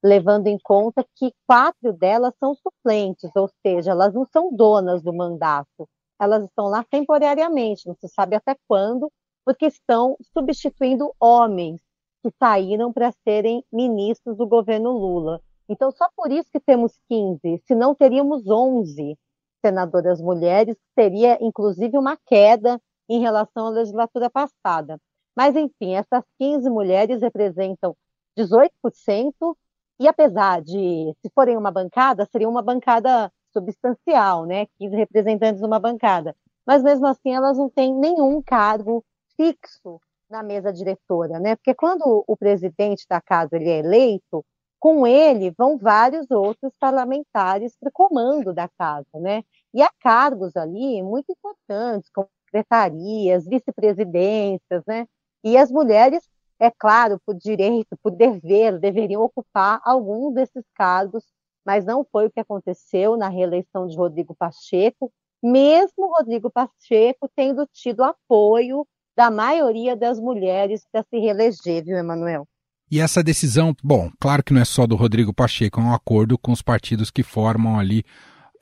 levando 0.03 0.47
em 0.47 0.57
conta 0.61 1.01
que 1.15 1.31
quatro 1.47 1.93
delas 1.93 2.33
são 2.37 2.53
suplentes, 2.53 3.33
ou 3.37 3.49
seja, 3.65 3.91
elas 3.91 4.13
não 4.13 4.25
são 4.25 4.53
donas 4.53 5.01
do 5.01 5.13
mandato, 5.13 5.87
elas 6.19 6.43
estão 6.43 6.65
lá 6.65 6.83
temporariamente, 6.83 7.87
não 7.87 7.95
se 7.95 8.09
sabe 8.09 8.35
até 8.35 8.53
quando, 8.67 9.09
porque 9.45 9.67
estão 9.67 10.17
substituindo 10.33 11.13
homens 11.21 11.79
que 12.21 12.29
saíram 12.37 12.91
para 12.91 13.13
serem 13.25 13.63
ministros 13.71 14.35
do 14.35 14.45
governo 14.45 14.91
Lula. 14.91 15.39
Então, 15.69 15.89
só 15.89 16.09
por 16.17 16.29
isso 16.33 16.49
que 16.51 16.59
temos 16.59 16.99
15, 17.07 17.63
se 17.65 17.73
não 17.73 17.95
teríamos 17.95 18.45
11 18.45 19.17
senadoras 19.65 20.19
mulheres, 20.19 20.75
seria 20.99 21.37
inclusive 21.39 21.97
uma 21.97 22.17
queda 22.25 22.77
em 23.09 23.19
relação 23.19 23.67
à 23.67 23.69
legislatura 23.69 24.29
passada. 24.29 24.99
Mas, 25.35 25.55
enfim, 25.55 25.95
essas 25.95 26.23
15 26.39 26.69
mulheres 26.69 27.21
representam 27.21 27.95
18%, 28.37 29.55
e 29.99 30.07
apesar 30.07 30.61
de, 30.61 31.13
se 31.21 31.31
forem 31.33 31.57
uma 31.57 31.71
bancada, 31.71 32.27
seria 32.31 32.49
uma 32.49 32.61
bancada 32.61 33.31
substancial, 33.51 34.45
né? 34.45 34.65
15 34.79 34.95
representantes 34.95 35.61
numa 35.61 35.79
bancada. 35.79 36.35
Mas, 36.65 36.83
mesmo 36.83 37.05
assim, 37.07 37.33
elas 37.33 37.57
não 37.57 37.69
têm 37.69 37.93
nenhum 37.93 38.41
cargo 38.41 39.03
fixo 39.35 39.99
na 40.29 40.41
mesa 40.41 40.73
diretora, 40.73 41.39
né? 41.39 41.55
Porque 41.55 41.73
quando 41.73 42.23
o 42.27 42.37
presidente 42.37 43.05
da 43.07 43.21
casa 43.21 43.55
ele 43.55 43.69
é 43.69 43.79
eleito, 43.79 44.43
com 44.79 45.07
ele 45.07 45.51
vão 45.51 45.77
vários 45.77 46.29
outros 46.31 46.73
parlamentares 46.79 47.77
para 47.79 47.89
o 47.89 47.91
comando 47.91 48.53
da 48.53 48.67
casa, 48.67 49.07
né? 49.15 49.43
E 49.73 49.81
há 49.81 49.89
cargos 50.01 50.55
ali 50.57 51.01
muito 51.01 51.31
importantes, 51.31 52.09
como 52.13 52.27
secretarias, 52.53 53.47
vice-presidências, 53.47 54.83
né? 54.85 55.07
E 55.43 55.57
as 55.57 55.71
mulheres, 55.71 56.23
é 56.59 56.69
claro, 56.69 57.19
por 57.25 57.35
direito, 57.35 57.97
por 58.01 58.11
dever, 58.11 58.79
deveriam 58.79 59.23
ocupar 59.23 59.81
algum 59.83 60.31
desses 60.31 60.63
cargos, 60.75 61.25
mas 61.65 61.83
não 61.83 62.05
foi 62.09 62.27
o 62.27 62.31
que 62.31 62.39
aconteceu 62.39 63.17
na 63.17 63.27
reeleição 63.27 63.87
de 63.87 63.97
Rodrigo 63.97 64.35
Pacheco, 64.35 65.11
mesmo 65.41 66.13
Rodrigo 66.15 66.49
Pacheco 66.49 67.29
tendo 67.35 67.67
tido 67.73 68.03
apoio 68.03 68.85
da 69.15 69.29
maioria 69.29 69.95
das 69.95 70.19
mulheres 70.19 70.87
para 70.91 71.03
se 71.03 71.19
reeleger, 71.19 71.83
viu, 71.83 71.97
Emanuel? 71.97 72.47
E 72.89 72.99
essa 72.99 73.23
decisão, 73.23 73.75
bom, 73.83 74.09
claro 74.19 74.43
que 74.43 74.53
não 74.53 74.61
é 74.61 74.65
só 74.65 74.85
do 74.85 74.95
Rodrigo 74.95 75.33
Pacheco, 75.33 75.79
é 75.79 75.83
um 75.83 75.93
acordo 75.93 76.37
com 76.37 76.51
os 76.51 76.61
partidos 76.61 77.09
que 77.09 77.23
formam 77.23 77.79
ali 77.79 78.03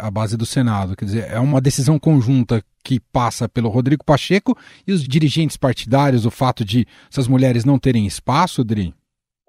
a 0.02 0.10
base 0.10 0.36
do 0.36 0.46
Senado. 0.46 0.96
Quer 0.96 1.06
dizer, 1.06 1.32
é 1.32 1.40
uma 1.40 1.62
decisão 1.62 2.00
conjunta 2.00 2.64
que 2.84 3.00
passa 3.00 3.48
pelo 3.48 3.70
Rodrigo 3.70 4.04
Pacheco 4.04 4.58
e 4.88 4.92
os 4.92 5.04
dirigentes 5.04 5.56
partidários, 5.56 6.26
o 6.26 6.32
fato 6.32 6.66
de 6.66 6.88
essas 7.10 7.28
mulheres 7.28 7.64
não 7.64 7.78
terem 7.78 8.08
espaço, 8.08 8.64
Dri? 8.64 8.94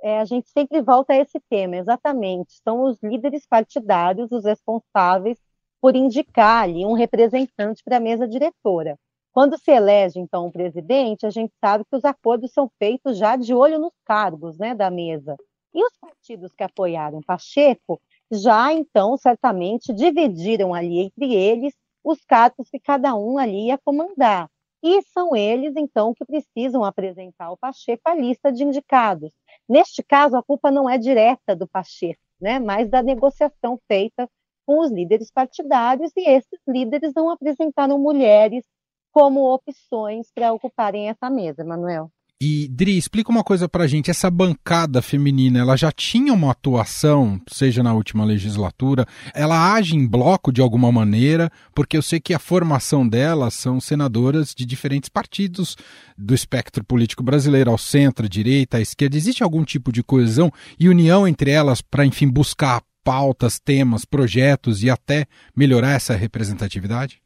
É, 0.02 0.18
a 0.18 0.24
gente 0.24 0.50
sempre 0.50 0.82
volta 0.82 1.14
a 1.14 1.16
esse 1.16 1.40
tema, 1.48 1.76
exatamente. 1.76 2.60
São 2.62 2.84
os 2.84 2.98
líderes 3.02 3.46
partidários 3.46 4.30
os 4.30 4.44
responsáveis 4.44 5.38
por 5.80 5.96
indicar 5.96 6.64
ali 6.64 6.84
um 6.84 6.92
representante 6.92 7.82
para 7.82 7.96
a 7.96 8.00
mesa 8.00 8.28
diretora. 8.28 8.98
Quando 9.32 9.58
se 9.58 9.70
elege, 9.70 10.18
então, 10.18 10.46
o 10.46 10.52
presidente, 10.52 11.24
a 11.24 11.30
gente 11.30 11.54
sabe 11.58 11.84
que 11.88 11.96
os 11.96 12.04
acordos 12.04 12.52
são 12.52 12.70
feitos 12.78 13.16
já 13.16 13.34
de 13.34 13.54
olho 13.54 13.78
nos 13.78 13.94
cargos 14.04 14.58
né, 14.58 14.74
da 14.74 14.90
mesa. 14.90 15.36
E 15.72 15.82
os 15.82 15.96
partidos 15.98 16.52
que 16.52 16.62
apoiaram 16.62 17.22
Pacheco 17.22 17.98
já, 18.32 18.72
então, 18.72 19.16
certamente 19.16 19.92
dividiram 19.92 20.72
ali 20.74 21.00
entre 21.00 21.34
eles 21.34 21.74
os 22.02 22.24
cargos 22.24 22.68
que 22.70 22.80
cada 22.80 23.14
um 23.14 23.38
ali 23.38 23.66
ia 23.66 23.78
comandar. 23.78 24.48
E 24.82 25.00
são 25.02 25.36
eles, 25.36 25.74
então, 25.76 26.12
que 26.12 26.24
precisam 26.24 26.82
apresentar 26.84 27.46
ao 27.46 27.56
Pacheco 27.56 28.02
a 28.06 28.14
lista 28.14 28.50
de 28.52 28.64
indicados. 28.64 29.32
Neste 29.68 30.02
caso, 30.02 30.36
a 30.36 30.42
culpa 30.42 30.70
não 30.70 30.90
é 30.90 30.98
direta 30.98 31.54
do 31.54 31.68
Pacheco, 31.68 32.20
né, 32.40 32.58
mas 32.58 32.90
da 32.90 33.02
negociação 33.02 33.78
feita 33.86 34.28
com 34.66 34.80
os 34.80 34.90
líderes 34.90 35.30
partidários, 35.30 36.10
e 36.16 36.28
esses 36.28 36.60
líderes 36.66 37.12
não 37.14 37.30
apresentaram 37.30 37.98
mulheres 37.98 38.64
como 39.12 39.52
opções 39.52 40.30
para 40.34 40.52
ocuparem 40.52 41.08
essa 41.08 41.28
mesa, 41.30 41.64
Manuel. 41.64 42.10
E 42.44 42.66
Dri, 42.66 42.98
explica 42.98 43.30
uma 43.30 43.44
coisa 43.44 43.68
para 43.68 43.86
gente. 43.86 44.10
Essa 44.10 44.28
bancada 44.28 45.00
feminina, 45.00 45.60
ela 45.60 45.76
já 45.76 45.92
tinha 45.92 46.34
uma 46.34 46.50
atuação, 46.50 47.40
seja 47.46 47.84
na 47.84 47.94
última 47.94 48.24
legislatura, 48.24 49.06
ela 49.32 49.72
age 49.74 49.94
em 49.94 50.04
bloco 50.04 50.52
de 50.52 50.60
alguma 50.60 50.90
maneira, 50.90 51.48
porque 51.72 51.96
eu 51.96 52.02
sei 52.02 52.18
que 52.18 52.34
a 52.34 52.40
formação 52.40 53.06
delas 53.06 53.54
são 53.54 53.80
senadoras 53.80 54.56
de 54.56 54.66
diferentes 54.66 55.08
partidos 55.08 55.76
do 56.18 56.34
espectro 56.34 56.82
político 56.82 57.22
brasileiro, 57.22 57.70
ao 57.70 57.78
centro, 57.78 58.26
à 58.26 58.28
direita, 58.28 58.78
à 58.78 58.80
esquerda. 58.80 59.16
Existe 59.16 59.44
algum 59.44 59.62
tipo 59.62 59.92
de 59.92 60.02
coesão 60.02 60.50
e 60.80 60.88
união 60.88 61.28
entre 61.28 61.52
elas 61.52 61.80
para, 61.80 62.04
enfim, 62.04 62.26
buscar 62.26 62.82
pautas, 63.04 63.60
temas, 63.60 64.04
projetos 64.04 64.82
e 64.82 64.90
até 64.90 65.26
melhorar 65.54 65.92
essa 65.92 66.16
representatividade? 66.16 67.21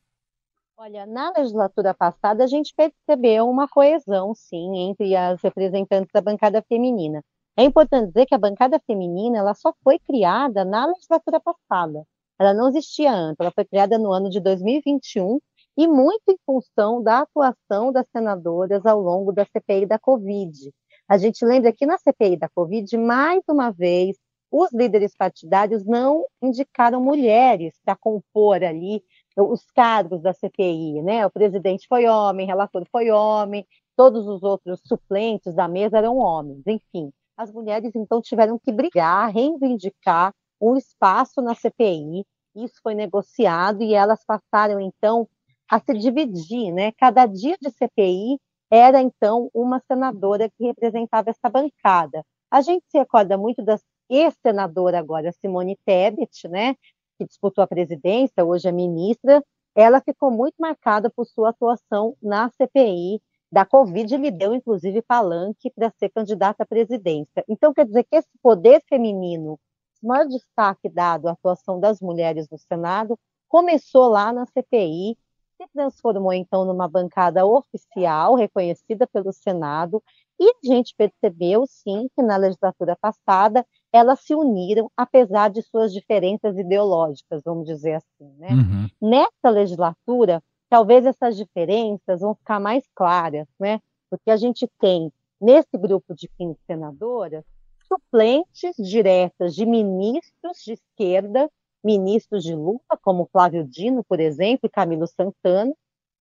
Olha, 0.86 1.04
na 1.04 1.32
legislatura 1.36 1.92
passada 1.92 2.44
a 2.44 2.46
gente 2.46 2.72
percebeu 2.72 3.50
uma 3.50 3.66
coesão, 3.66 4.32
sim, 4.36 4.88
entre 4.88 5.16
as 5.16 5.42
representantes 5.42 6.12
da 6.14 6.20
bancada 6.20 6.62
feminina. 6.68 7.24
É 7.56 7.64
importante 7.64 8.06
dizer 8.06 8.24
que 8.24 8.36
a 8.36 8.38
bancada 8.38 8.80
feminina 8.86 9.36
ela 9.36 9.52
só 9.52 9.74
foi 9.82 9.98
criada 9.98 10.64
na 10.64 10.86
legislatura 10.86 11.40
passada. 11.40 12.04
Ela 12.38 12.54
não 12.54 12.68
existia 12.68 13.12
antes, 13.12 13.40
ela 13.40 13.50
foi 13.50 13.64
criada 13.64 13.98
no 13.98 14.12
ano 14.12 14.30
de 14.30 14.38
2021 14.38 15.40
e 15.76 15.88
muito 15.88 16.22
em 16.28 16.38
função 16.46 17.02
da 17.02 17.22
atuação 17.22 17.90
das 17.90 18.06
senadoras 18.12 18.86
ao 18.86 19.00
longo 19.00 19.32
da 19.32 19.44
CPI 19.44 19.86
da 19.86 19.98
Covid. 19.98 20.72
A 21.08 21.18
gente 21.18 21.44
lembra 21.44 21.72
que 21.72 21.84
na 21.84 21.98
CPI 21.98 22.36
da 22.36 22.48
Covid, 22.48 22.96
mais 22.96 23.42
uma 23.48 23.72
vez, 23.72 24.16
os 24.52 24.72
líderes 24.72 25.16
partidários 25.16 25.84
não 25.84 26.24
indicaram 26.40 27.00
mulheres 27.02 27.74
para 27.84 27.96
compor 27.96 28.62
ali 28.62 29.02
os 29.36 29.70
cargos 29.70 30.22
da 30.22 30.32
CPI, 30.32 31.02
né? 31.02 31.26
O 31.26 31.30
presidente 31.30 31.86
foi 31.88 32.06
homem, 32.06 32.46
relator 32.46 32.86
foi 32.90 33.10
homem, 33.10 33.66
todos 33.96 34.26
os 34.26 34.42
outros 34.42 34.80
suplentes 34.84 35.54
da 35.54 35.68
mesa 35.68 35.98
eram 35.98 36.16
homens, 36.16 36.62
enfim. 36.66 37.12
As 37.36 37.52
mulheres 37.52 37.94
então 37.94 38.20
tiveram 38.20 38.58
que 38.58 38.72
brigar, 38.72 39.30
reivindicar 39.30 40.32
um 40.60 40.76
espaço 40.76 41.42
na 41.42 41.54
CPI. 41.54 42.24
Isso 42.54 42.80
foi 42.82 42.94
negociado 42.94 43.82
e 43.82 43.94
elas 43.94 44.24
passaram 44.24 44.80
então 44.80 45.28
a 45.70 45.78
se 45.78 45.92
dividir, 45.94 46.72
né? 46.72 46.92
Cada 46.92 47.26
dia 47.26 47.56
de 47.60 47.70
CPI 47.70 48.38
era 48.70 49.00
então 49.00 49.50
uma 49.52 49.80
senadora 49.80 50.48
que 50.50 50.64
representava 50.64 51.30
essa 51.30 51.48
bancada. 51.50 52.24
A 52.50 52.60
gente 52.62 52.84
se 52.88 52.98
recorda 52.98 53.36
muito 53.36 53.62
da 53.62 53.78
ex-senadora 54.08 54.98
agora 54.98 55.32
Simone 55.32 55.76
Tebet, 55.84 56.48
né? 56.48 56.74
Que 57.16 57.26
disputou 57.26 57.62
a 57.62 57.66
presidência, 57.66 58.44
hoje 58.44 58.68
é 58.68 58.72
ministra, 58.72 59.42
ela 59.74 60.00
ficou 60.00 60.30
muito 60.30 60.54
marcada 60.58 61.10
por 61.10 61.26
sua 61.26 61.50
atuação 61.50 62.16
na 62.22 62.50
CPI 62.50 63.20
da 63.50 63.64
Covid 63.64 64.14
e 64.14 64.18
lhe 64.18 64.30
deu, 64.30 64.54
inclusive, 64.54 65.02
palanque 65.02 65.70
para 65.70 65.90
ser 65.98 66.08
candidata 66.10 66.62
à 66.62 66.66
presidência. 66.66 67.44
Então, 67.48 67.72
quer 67.72 67.84
dizer 67.84 68.04
que 68.04 68.16
esse 68.16 68.30
poder 68.42 68.82
feminino, 68.88 69.58
o 70.02 70.08
maior 70.08 70.26
destaque 70.26 70.88
dado 70.88 71.28
à 71.28 71.32
atuação 71.32 71.78
das 71.78 72.00
mulheres 72.00 72.48
no 72.50 72.58
Senado, 72.58 73.18
começou 73.48 74.08
lá 74.08 74.32
na 74.32 74.46
CPI, 74.46 75.16
se 75.56 75.68
transformou, 75.72 76.32
então, 76.32 76.64
numa 76.64 76.88
bancada 76.88 77.46
oficial, 77.46 78.34
reconhecida 78.34 79.06
pelo 79.06 79.32
Senado, 79.32 80.02
e 80.38 80.48
a 80.48 80.74
gente 80.74 80.94
percebeu, 80.96 81.64
sim, 81.66 82.08
que 82.14 82.22
na 82.22 82.36
legislatura 82.36 82.96
passada 83.00 83.66
elas 83.96 84.20
se 84.20 84.34
uniram, 84.34 84.90
apesar 84.96 85.50
de 85.50 85.62
suas 85.62 85.92
diferenças 85.92 86.56
ideológicas, 86.56 87.42
vamos 87.44 87.66
dizer 87.66 87.94
assim. 87.94 88.32
Né? 88.38 88.48
Uhum. 88.50 88.88
Nessa 89.00 89.50
legislatura, 89.50 90.42
talvez 90.68 91.04
essas 91.04 91.36
diferenças 91.36 92.20
vão 92.20 92.34
ficar 92.34 92.60
mais 92.60 92.84
claras, 92.94 93.46
né? 93.58 93.80
porque 94.10 94.30
a 94.30 94.36
gente 94.36 94.68
tem, 94.78 95.12
nesse 95.40 95.76
grupo 95.76 96.14
de 96.14 96.28
15 96.38 96.58
senadoras, 96.66 97.44
suplentes 97.86 98.74
diretas 98.78 99.54
de 99.54 99.64
ministros 99.64 100.58
de 100.64 100.72
esquerda, 100.72 101.50
ministros 101.84 102.42
de 102.42 102.54
Lula, 102.54 102.80
como 103.02 103.28
Flávio 103.30 103.64
Dino, 103.64 104.02
por 104.04 104.18
exemplo, 104.18 104.66
e 104.66 104.70
Camilo 104.70 105.06
Santana, 105.06 105.72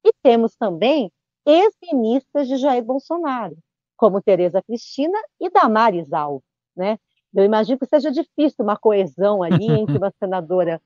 e 0.03 0.11
temos 0.21 0.55
também 0.55 1.11
ex-ministras 1.45 2.47
de 2.47 2.57
Jair 2.57 2.83
Bolsonaro, 2.83 3.57
como 3.97 4.21
Tereza 4.21 4.61
Cristina 4.61 5.17
e 5.39 5.49
Damares 5.49 6.11
Alves, 6.13 6.47
né? 6.75 6.97
Eu 7.35 7.43
imagino 7.43 7.77
que 7.77 7.85
seja 7.85 8.11
difícil 8.11 8.63
uma 8.63 8.77
coesão 8.77 9.43
ali 9.43 9.69
entre 9.69 9.97
uma 9.97 10.11
senadora 10.19 10.81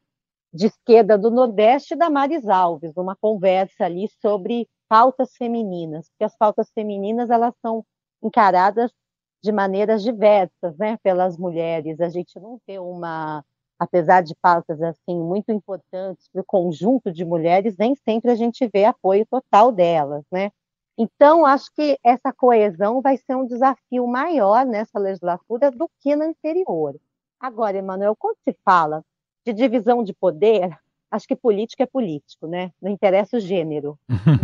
de 0.54 0.68
esquerda 0.68 1.18
do 1.18 1.30
Nordeste 1.30 1.94
e 1.94 1.98
Damares 1.98 2.48
Alves, 2.50 2.98
uma 2.98 3.16
conversa 3.16 3.86
ali 3.86 4.10
sobre 4.22 4.68
pautas 4.90 5.36
femininas, 5.38 6.10
porque 6.10 6.24
as 6.24 6.36
pautas 6.36 6.72
femininas 6.72 7.30
elas 7.30 7.54
são 7.62 7.86
encaradas 8.24 8.92
de 9.44 9.52
maneiras 9.52 10.04
diversas, 10.04 10.76
né, 10.78 10.98
pelas 11.04 11.38
mulheres. 11.38 12.02
A 12.02 12.10
gente 12.10 12.40
não 12.40 12.60
vê 12.68 12.80
uma, 12.80 13.46
apesar 13.78 14.22
de 14.22 14.36
pautas 14.36 14.82
assim 14.82 15.16
muito 15.20 15.52
importantes 15.52 16.28
para 16.30 16.42
o 16.42 16.46
conjunto 16.46 17.12
de 17.12 17.24
mulheres, 17.24 17.78
nem 17.78 17.96
sempre 17.96 18.32
a 18.32 18.36
gente 18.36 18.68
vê 18.74 18.86
apoio 18.86 19.26
total 19.28 19.72
delas, 19.72 20.26
né? 20.32 20.52
Então, 21.02 21.46
acho 21.46 21.74
que 21.74 21.98
essa 22.04 22.34
coesão 22.34 23.02
vai 23.02 23.16
ser 23.16 23.34
um 23.34 23.48
desafio 23.48 24.06
maior 24.06 24.66
nessa 24.66 25.00
legislatura 25.00 25.72
do 25.72 25.90
que 26.02 26.14
na 26.14 26.26
anterior. 26.26 27.00
Agora, 27.40 27.78
Emanuel, 27.78 28.18
quando 28.18 28.36
se 28.44 28.54
fala 28.66 29.02
de 29.46 29.54
divisão 29.54 30.04
de 30.04 30.14
poder, 30.14 30.78
acho 31.10 31.26
que 31.26 31.38
política 31.38 31.84
é 31.84 31.86
político, 31.86 32.48
né? 32.48 32.74
Não 32.82 32.92
interessa 32.92 33.38
o 33.38 33.40
gênero. 33.40 33.98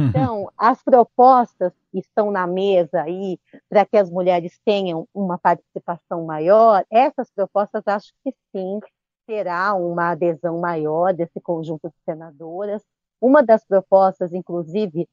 Então, 0.09 0.49
as 0.57 0.81
propostas 0.81 1.73
que 1.91 1.99
estão 1.99 2.31
na 2.31 2.47
mesa 2.47 3.01
aí 3.01 3.37
para 3.67 3.85
que 3.85 3.97
as 3.97 4.09
mulheres 4.09 4.57
tenham 4.63 5.05
uma 5.13 5.37
participação 5.37 6.23
maior, 6.23 6.85
essas 6.89 7.29
propostas 7.31 7.83
acho 7.85 8.13
que 8.23 8.33
sim 8.55 8.79
terá 9.27 9.73
uma 9.73 10.11
adesão 10.11 10.57
maior 10.61 11.13
desse 11.13 11.41
conjunto 11.41 11.89
de 11.89 11.95
senadoras. 12.05 12.81
Uma 13.19 13.43
das 13.43 13.65
propostas, 13.65 14.31
inclusive, 14.33 15.05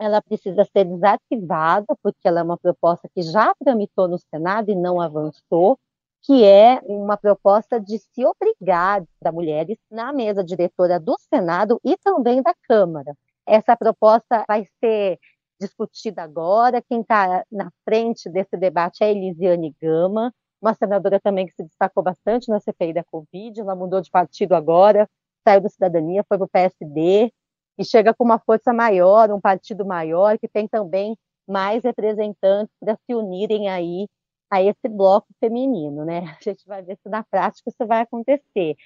ela 0.00 0.22
precisa 0.22 0.64
ser 0.64 0.84
desativada, 0.86 1.94
porque 2.02 2.26
ela 2.26 2.40
é 2.40 2.42
uma 2.42 2.56
proposta 2.56 3.06
que 3.14 3.20
já 3.22 3.54
tramitou 3.62 4.08
no 4.08 4.18
Senado 4.18 4.70
e 4.70 4.74
não 4.74 4.98
avançou, 4.98 5.78
que 6.22 6.42
é 6.42 6.80
uma 6.84 7.18
proposta 7.18 7.78
de 7.78 7.98
se 7.98 8.24
obrigar 8.24 9.04
para 9.20 9.30
mulheres 9.30 9.78
na 9.90 10.10
mesa 10.12 10.42
diretora 10.42 10.98
do 10.98 11.16
Senado 11.32 11.78
e 11.84 11.98
também 11.98 12.42
da 12.42 12.54
Câmara. 12.62 13.14
Essa 13.46 13.76
proposta 13.76 14.44
vai 14.48 14.64
ser 14.82 15.18
discutida 15.60 16.22
agora. 16.22 16.82
Quem 16.82 17.02
está 17.02 17.44
na 17.52 17.70
frente 17.84 18.30
desse 18.30 18.56
debate 18.56 19.04
é 19.04 19.10
Elisiane 19.10 19.74
Gama, 19.80 20.32
uma 20.62 20.72
senadora 20.74 21.20
também 21.20 21.46
que 21.46 21.52
se 21.52 21.62
destacou 21.64 22.02
bastante 22.02 22.48
na 22.48 22.58
CPI 22.58 22.94
da 22.94 23.04
Covid. 23.04 23.60
Ela 23.60 23.76
mudou 23.76 24.00
de 24.00 24.10
partido 24.10 24.54
agora, 24.54 25.06
saiu 25.46 25.60
da 25.60 25.68
cidadania, 25.68 26.24
foi 26.26 26.38
para 26.38 26.44
o 26.46 26.48
PSD 26.48 27.30
e 27.80 27.84
chega 27.84 28.12
com 28.12 28.22
uma 28.22 28.38
força 28.38 28.74
maior, 28.74 29.30
um 29.30 29.40
partido 29.40 29.86
maior, 29.86 30.38
que 30.38 30.46
tem 30.46 30.68
também 30.68 31.16
mais 31.48 31.82
representantes 31.82 32.74
para 32.78 32.94
se 32.94 33.14
unirem 33.14 33.70
aí 33.70 34.06
a 34.50 34.62
esse 34.62 34.86
bloco 34.86 35.28
feminino, 35.40 36.04
né? 36.04 36.18
A 36.38 36.44
gente 36.44 36.66
vai 36.66 36.82
ver 36.82 36.98
se 37.02 37.08
na 37.08 37.24
prática 37.24 37.70
isso 37.70 37.86
vai 37.86 38.02
acontecer. 38.02 38.76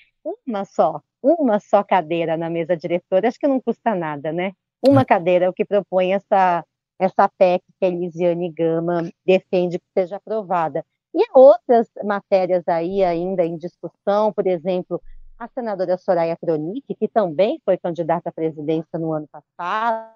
Uma 0.47 0.65
só, 0.65 1.03
uma 1.21 1.59
só 1.59 1.83
cadeira 1.83 2.37
na 2.37 2.49
mesa 2.49 2.77
diretora, 2.77 3.27
acho 3.27 3.39
que 3.39 3.49
não 3.49 3.61
custa 3.61 3.97
nada, 3.97 4.33
né? 4.33 4.53
Uma 4.87 5.01
é. 5.01 5.05
cadeira 5.05 5.47
é 5.47 5.49
o 5.49 5.53
que 5.53 5.65
propõe 5.65 6.13
essa, 6.13 6.65
essa 6.97 7.29
PEC 7.29 7.65
que 7.81 7.87
a 7.87 7.89
Elisiane 7.89 8.53
Gama 8.53 9.11
defende 9.27 9.81
que 9.81 9.87
seja 9.93 10.17
aprovada. 10.17 10.85
E 11.13 11.25
outras 11.35 11.89
matérias 12.05 12.63
aí 12.69 13.03
ainda 13.03 13.45
em 13.45 13.57
discussão, 13.57 14.33
por 14.33 14.47
exemplo, 14.47 15.03
a 15.39 15.49
senadora 15.49 15.97
Soraya 15.97 16.37
Tronic, 16.37 16.95
que 16.95 17.09
também 17.09 17.61
foi 17.65 17.77
candidata 17.77 18.29
à 18.29 18.33
presidência 18.33 18.99
no 18.99 19.13
ano 19.13 19.29
passado, 19.29 20.15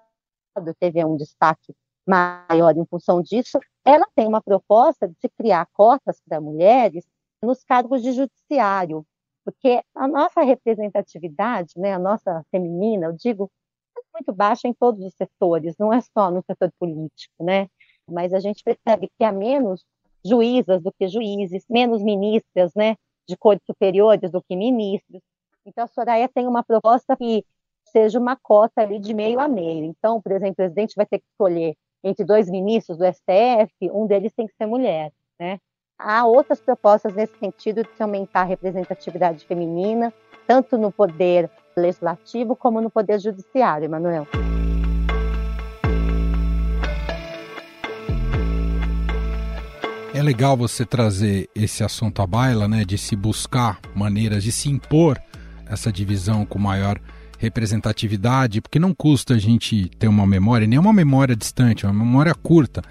teve 0.79 1.03
um 1.03 1.15
destaque 1.15 1.73
maior 2.07 2.75
em 2.75 2.85
função 2.85 3.21
disso, 3.21 3.59
ela 3.85 4.05
tem 4.15 4.27
uma 4.27 4.41
proposta 4.41 5.07
de 5.07 5.15
se 5.19 5.29
criar 5.29 5.67
cotas 5.73 6.21
para 6.27 6.41
mulheres 6.41 7.05
nos 7.41 7.63
cargos 7.63 8.01
de 8.01 8.11
judiciário, 8.11 9.05
porque 9.45 9.81
a 9.95 10.07
nossa 10.07 10.41
representatividade, 10.41 11.73
né, 11.77 11.93
a 11.93 11.99
nossa 11.99 12.43
feminina, 12.51 13.07
eu 13.07 13.13
digo, 13.13 13.49
é 13.97 14.01
muito 14.13 14.33
baixa 14.33 14.67
em 14.67 14.73
todos 14.73 15.05
os 15.05 15.13
setores, 15.13 15.75
não 15.77 15.93
é 15.93 16.01
só 16.01 16.31
no 16.31 16.43
setor 16.43 16.71
político, 16.79 17.43
né? 17.43 17.67
Mas 18.09 18.33
a 18.33 18.39
gente 18.39 18.63
percebe 18.63 19.09
que 19.17 19.23
há 19.23 19.31
menos 19.31 19.85
juízas 20.25 20.81
do 20.81 20.91
que 20.91 21.07
juízes, 21.07 21.63
menos 21.69 22.01
ministras, 22.01 22.73
né, 22.75 22.95
de 23.29 23.37
cores 23.37 23.61
superiores 23.63 24.31
do 24.31 24.41
que 24.41 24.55
ministros. 24.55 25.21
Então 25.65 25.83
a 25.83 25.87
Soraya 25.87 26.27
tem 26.27 26.47
uma 26.47 26.63
proposta 26.63 27.15
que 27.15 27.45
seja 27.85 28.19
uma 28.19 28.35
cota 28.35 28.81
ali 28.81 28.99
de 28.99 29.13
meio 29.13 29.39
a 29.39 29.47
meio. 29.47 29.85
Então, 29.85 30.19
por 30.19 30.31
exemplo, 30.31 30.53
o 30.53 30.55
presidente 30.55 30.95
vai 30.95 31.05
ter 31.05 31.19
que 31.19 31.25
escolher 31.31 31.75
entre 32.03 32.25
dois 32.25 32.49
ministros 32.49 32.97
do 32.97 33.05
STF, 33.05 33.91
um 33.93 34.07
deles 34.07 34.33
tem 34.33 34.47
que 34.47 34.55
ser 34.55 34.65
mulher, 34.65 35.11
né? 35.39 35.59
Há 35.97 36.25
outras 36.25 36.61
propostas 36.61 37.13
nesse 37.13 37.37
sentido 37.37 37.83
de 37.83 37.89
se 37.91 38.01
aumentar 38.01 38.41
a 38.41 38.45
representatividade 38.45 39.45
feminina, 39.45 40.13
tanto 40.47 40.77
no 40.77 40.91
poder 40.91 41.51
legislativo 41.75 42.55
como 42.55 42.79
no 42.79 42.89
poder 42.89 43.19
judiciário, 43.19 43.85
Emanuel. 43.85 44.25
É 50.19 50.21
legal 50.21 50.57
você 50.57 50.85
trazer 50.85 51.49
esse 51.55 51.81
assunto 51.81 52.21
à 52.21 52.27
baila, 52.27 52.67
né, 52.67 52.83
de 52.83 52.97
se 52.97 53.15
buscar 53.15 53.79
maneiras 53.95 54.43
de 54.43 54.51
se 54.51 54.69
impor 54.69 55.17
essa 55.65 55.93
divisão 55.93 56.45
com 56.45 56.59
maior 56.59 56.99
representatividade, 57.37 58.59
porque 58.59 58.79
não 58.79 58.93
custa 58.93 59.35
a 59.35 59.37
gente 59.37 59.89
ter 59.97 60.09
uma 60.09 60.27
memória, 60.27 60.67
nem 60.67 60.77
uma 60.77 60.91
memória 60.91 61.37
distante, 61.37 61.85
uma 61.85 61.93
memória 61.93 62.35
curta. 62.35 62.81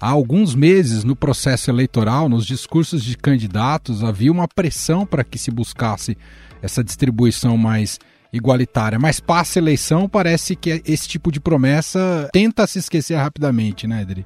Há 0.00 0.10
alguns 0.10 0.54
meses, 0.54 1.02
no 1.02 1.16
processo 1.16 1.72
eleitoral, 1.72 2.28
nos 2.28 2.46
discursos 2.46 3.02
de 3.02 3.16
candidatos, 3.16 4.04
havia 4.04 4.30
uma 4.30 4.46
pressão 4.46 5.04
para 5.04 5.24
que 5.24 5.40
se 5.40 5.50
buscasse 5.50 6.16
essa 6.62 6.84
distribuição 6.84 7.56
mais 7.56 7.98
igualitária. 8.32 8.96
Mas 8.96 9.18
passa 9.18 9.58
a 9.58 9.60
eleição, 9.60 10.08
parece 10.08 10.54
que 10.54 10.80
esse 10.86 11.08
tipo 11.08 11.32
de 11.32 11.40
promessa 11.40 12.30
tenta 12.32 12.64
se 12.64 12.78
esquecer 12.78 13.16
rapidamente, 13.16 13.88
né, 13.88 14.02
Edri? 14.02 14.24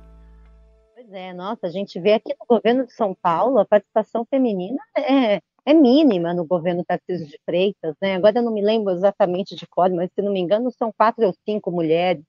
Pois 1.11 1.23
é, 1.23 1.33
nossa, 1.33 1.67
a 1.67 1.71
gente 1.71 1.99
vê 1.99 2.13
aqui 2.13 2.33
no 2.39 2.47
governo 2.47 2.87
de 2.87 2.93
São 2.93 3.13
Paulo 3.21 3.59
a 3.59 3.67
participação 3.67 4.25
feminina 4.31 4.79
é 4.97 5.41
é 5.67 5.75
mínima 5.75 6.33
no 6.33 6.47
governo 6.47 6.85
Tarcísio 6.85 7.27
de 7.27 7.39
Freitas, 7.45 7.95
né? 8.01 8.15
Agora 8.15 8.39
eu 8.39 8.43
não 8.43 8.53
me 8.53 8.63
lembro 8.63 8.93
exatamente 8.93 9.55
de 9.55 9.67
cor, 9.67 9.91
mas 9.91 10.09
se 10.15 10.23
não 10.23 10.33
me 10.33 10.41
engano 10.41 10.71
são 10.71 10.91
quatro 10.91 11.27
ou 11.27 11.35
cinco 11.45 11.71
mulheres, 11.71 12.25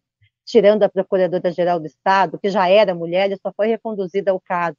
tirando 0.46 0.84
a 0.84 0.90
Procuradora-Geral 0.90 1.80
do 1.80 1.86
Estado, 1.86 2.40
que 2.40 2.50
já 2.50 2.68
era 2.68 2.94
mulher 2.94 3.32
e 3.32 3.38
só 3.38 3.54
foi 3.56 3.68
reconduzida 3.68 4.32
ao 4.32 4.40
cargo. 4.40 4.78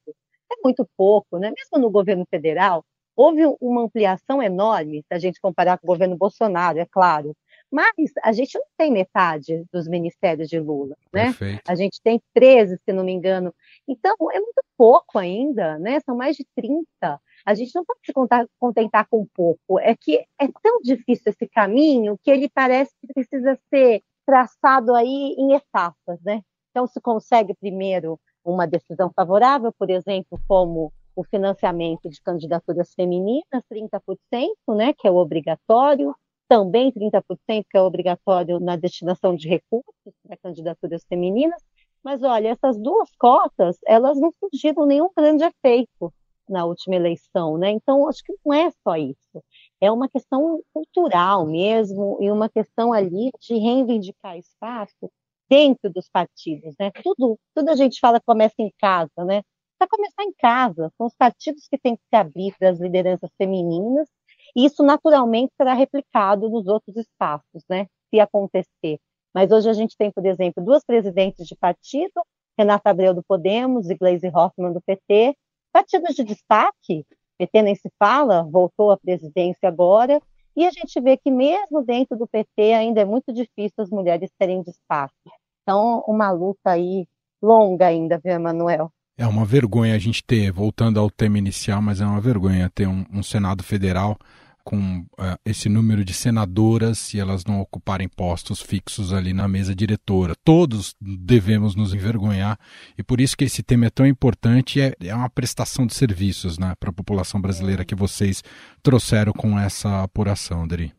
É 0.53 0.57
muito 0.63 0.87
pouco, 0.97 1.39
né? 1.39 1.51
Mesmo 1.57 1.83
no 1.83 1.91
governo 1.91 2.27
federal, 2.29 2.85
houve 3.17 3.43
uma 3.61 3.83
ampliação 3.85 4.43
enorme, 4.43 5.03
se 5.09 5.15
a 5.15 5.19
gente 5.19 5.41
comparar 5.41 5.79
com 5.79 5.87
o 5.87 5.93
governo 5.93 6.17
Bolsonaro, 6.17 6.79
é 6.79 6.87
claro, 6.87 7.35
mas 7.73 8.13
a 8.23 8.33
gente 8.33 8.59
não 8.59 8.67
tem 8.77 8.93
metade 8.93 9.65
dos 9.73 9.89
ministérios 9.89 10.47
de 10.51 10.61
Lula, 10.61 10.95
né? 11.11 11.25
Perfeito. 11.25 11.63
A 11.67 11.75
gente 11.75 12.03
tem 12.03 12.21
13, 12.35 12.79
se 12.85 12.93
não 12.93 13.03
me 13.03 13.13
engano. 13.13 13.55
Então, 13.89 14.15
é 14.33 14.41
muito 14.41 14.63
pouco 14.77 15.19
ainda, 15.19 15.79
né? 15.79 16.01
São 16.01 16.17
mais 16.17 16.37
de 16.37 16.47
30. 16.55 17.21
A 17.45 17.55
gente 17.55 17.75
não 17.75 17.85
pode 17.85 18.01
se 18.05 18.13
contentar 18.59 19.07
com 19.09 19.27
pouco. 19.35 19.79
É 19.81 19.97
que 19.97 20.19
é 20.41 20.49
tão 20.63 20.81
difícil 20.83 21.33
esse 21.33 21.49
caminho 21.49 22.19
que 22.23 22.31
ele 22.31 22.49
parece 22.49 22.93
que 23.01 23.13
precisa 23.13 23.59
ser 23.69 24.03
traçado 24.27 24.95
aí 24.95 25.35
em 25.37 25.55
etapas, 25.55 26.21
né? 26.23 26.43
Então, 26.71 26.87
se 26.87 27.01
consegue 27.01 27.55
primeiro 27.55 28.19
uma 28.45 28.67
decisão 28.67 29.11
favorável, 29.15 29.73
por 29.79 29.91
exemplo, 29.91 30.41
como 30.49 30.93
o 31.15 31.25
financiamento 31.25 32.09
de 32.09 32.21
candidaturas 32.23 32.95
femininas, 32.95 33.63
30%, 33.71 34.55
né, 34.75 34.93
que 34.95 35.07
é 35.07 35.11
obrigatório, 35.11 36.15
também 36.49 36.91
30%, 36.91 37.67
que 37.71 37.77
é 37.77 37.81
obrigatório 37.81 38.59
na 38.59 38.77
destinação 38.77 39.35
de 39.35 39.49
recursos 39.49 40.15
para 40.23 40.37
candidaturas 40.37 41.05
femininas. 41.09 41.63
Mas 42.05 42.23
olha, 42.23 42.49
essas 42.49 42.79
duas 42.79 43.11
cotas, 43.17 43.79
elas 43.87 44.19
não 44.21 44.33
surgiram 44.41 44.87
nenhum 44.87 45.09
grande 45.17 45.45
efeito 45.45 46.13
na 46.49 46.65
última 46.65 46.97
eleição, 46.97 47.57
né? 47.57 47.71
Então, 47.71 48.09
acho 48.09 48.23
que 48.25 48.35
não 48.45 48.55
é 48.55 48.71
só 48.83 48.97
isso. 48.97 49.43
É 49.81 49.91
uma 49.91 50.09
questão 50.09 50.61
cultural 50.73 51.47
mesmo 51.47 52.19
e 52.21 52.31
uma 52.31 52.49
questão 52.49 52.93
ali 52.93 53.31
de 53.41 53.55
reivindicar 53.55 54.37
espaço 54.37 55.11
dentro 55.49 55.91
dos 55.93 56.09
partidos, 56.09 56.75
né? 56.79 56.91
Tudo, 57.03 57.39
tudo 57.55 57.69
a 57.71 57.77
gente 57.77 58.01
fala 58.01 58.21
começa 58.21 58.57
em 58.59 58.73
casa, 58.79 59.25
né? 59.25 59.43
precisa 59.83 59.89
começar 59.89 60.23
em 60.25 60.33
casa. 60.33 60.93
São 60.97 61.07
os 61.07 61.15
partidos 61.15 61.67
que 61.69 61.79
têm 61.79 61.97
que 61.97 62.03
se 62.09 62.17
abrir 62.17 62.55
para 62.59 62.71
as 62.71 62.81
lideranças 62.81 63.31
femininas, 63.37 64.09
e 64.57 64.65
isso 64.65 64.83
naturalmente 64.83 65.53
será 65.57 65.75
replicado 65.75 66.49
nos 66.49 66.67
outros 66.67 66.97
espaços, 66.97 67.65
né? 67.69 67.87
Se 68.11 68.21
acontecer. 68.21 68.99
Mas 69.35 69.51
hoje 69.51 69.69
a 69.69 69.73
gente 69.73 69.97
tem, 69.97 70.11
por 70.11 70.25
exemplo, 70.27 70.65
duas 70.65 70.85
presidentes 70.85 71.47
de 71.47 71.57
partido, 71.57 72.13
Renata 72.59 72.91
Abreu 72.91 73.15
do 73.15 73.23
Podemos 73.23 73.89
e 73.89 73.95
Gleisi 73.95 74.29
Hoffmann 74.29 74.73
do 74.73 74.81
PT, 74.81 75.35
partidos 75.73 76.15
de 76.15 76.25
destaque, 76.25 77.07
PT 77.39 77.63
nem 77.63 77.75
se 77.75 77.91
fala, 77.99 78.43
voltou 78.43 78.91
à 78.91 78.97
presidência 78.97 79.69
agora, 79.69 80.21
e 80.55 80.67
a 80.67 80.71
gente 80.71 81.01
vê 81.01 81.17
que 81.17 81.31
mesmo 81.31 81.83
dentro 81.83 82.17
do 82.17 82.27
PT 82.27 82.75
ainda 82.75 83.01
é 83.01 83.05
muito 83.05 83.33
difícil 83.33 83.83
as 83.83 83.89
mulheres 83.89 84.31
terem 84.39 84.63
destaque. 84.63 85.15
Então, 85.63 86.05
uma 86.07 86.31
luta 86.31 86.71
aí 86.71 87.07
longa 87.41 87.87
ainda, 87.87 88.21
viu, 88.23 88.35
Emanuel? 88.35 88.93
É 89.17 89.27
uma 89.27 89.45
vergonha 89.45 89.95
a 89.95 89.99
gente 89.99 90.23
ter, 90.23 90.51
voltando 90.53 91.01
ao 91.01 91.11
tema 91.11 91.39
inicial, 91.39 91.81
mas 91.81 92.01
é 92.01 92.07
uma 92.07 92.21
vergonha 92.21 92.71
ter 92.75 92.87
um, 92.87 93.05
um 93.13 93.23
Senado 93.23 93.63
Federal 93.63 94.19
com 94.65 95.01
uh, 95.01 95.39
esse 95.45 95.69
número 95.69 96.05
de 96.05 96.13
senadoras 96.13 97.13
e 97.15 97.21
elas 97.21 97.45
não 97.45 97.61
ocuparem 97.61 98.09
postos 98.09 98.61
fixos 98.61 99.13
ali 99.13 99.33
na 99.33 99.49
mesa 99.49 99.75
diretora. 99.75 100.35
Todos 100.45 100.95
devemos 101.01 101.75
nos 101.75 101.95
envergonhar 101.95 102.59
e 102.97 103.03
por 103.03 103.21
isso 103.21 103.37
que 103.37 103.45
esse 103.45 103.63
tema 103.63 103.87
é 103.87 103.91
tão 103.91 104.07
importante 104.07 104.81
é, 104.81 104.95
é 105.05 105.15
uma 105.15 105.31
prestação 105.31 105.87
de 105.87 105.95
serviços 105.95 106.59
né, 106.59 106.75
para 106.79 106.91
a 106.91 106.95
população 106.95 107.41
brasileira 107.41 107.85
que 107.85 107.95
vocês 107.95 108.43
trouxeram 108.83 109.33
com 109.33 109.59
essa 109.59 110.03
apuração, 110.03 110.67
Dri. 110.67 110.93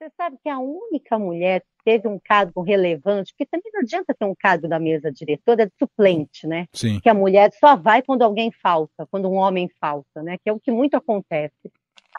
Você 0.00 0.10
sabe 0.16 0.38
que 0.42 0.48
a 0.48 0.58
única 0.58 1.18
mulher 1.18 1.60
que 1.60 1.84
teve 1.84 2.08
um 2.08 2.18
cargo 2.18 2.62
relevante, 2.62 3.34
porque 3.34 3.44
também 3.44 3.70
não 3.70 3.82
adianta 3.82 4.14
ter 4.18 4.24
um 4.24 4.34
cargo 4.34 4.66
da 4.66 4.78
mesa 4.78 5.12
diretora 5.12 5.66
de 5.66 5.72
suplente, 5.78 6.46
né? 6.46 6.66
Sim. 6.72 7.00
Que 7.00 7.10
a 7.10 7.12
mulher 7.12 7.50
só 7.52 7.76
vai 7.76 8.00
quando 8.00 8.22
alguém 8.22 8.50
falta, 8.50 9.06
quando 9.10 9.28
um 9.28 9.34
homem 9.34 9.68
falta, 9.78 10.22
né? 10.22 10.38
Que 10.38 10.48
é 10.48 10.52
o 10.54 10.58
que 10.58 10.72
muito 10.72 10.96
acontece. 10.96 11.70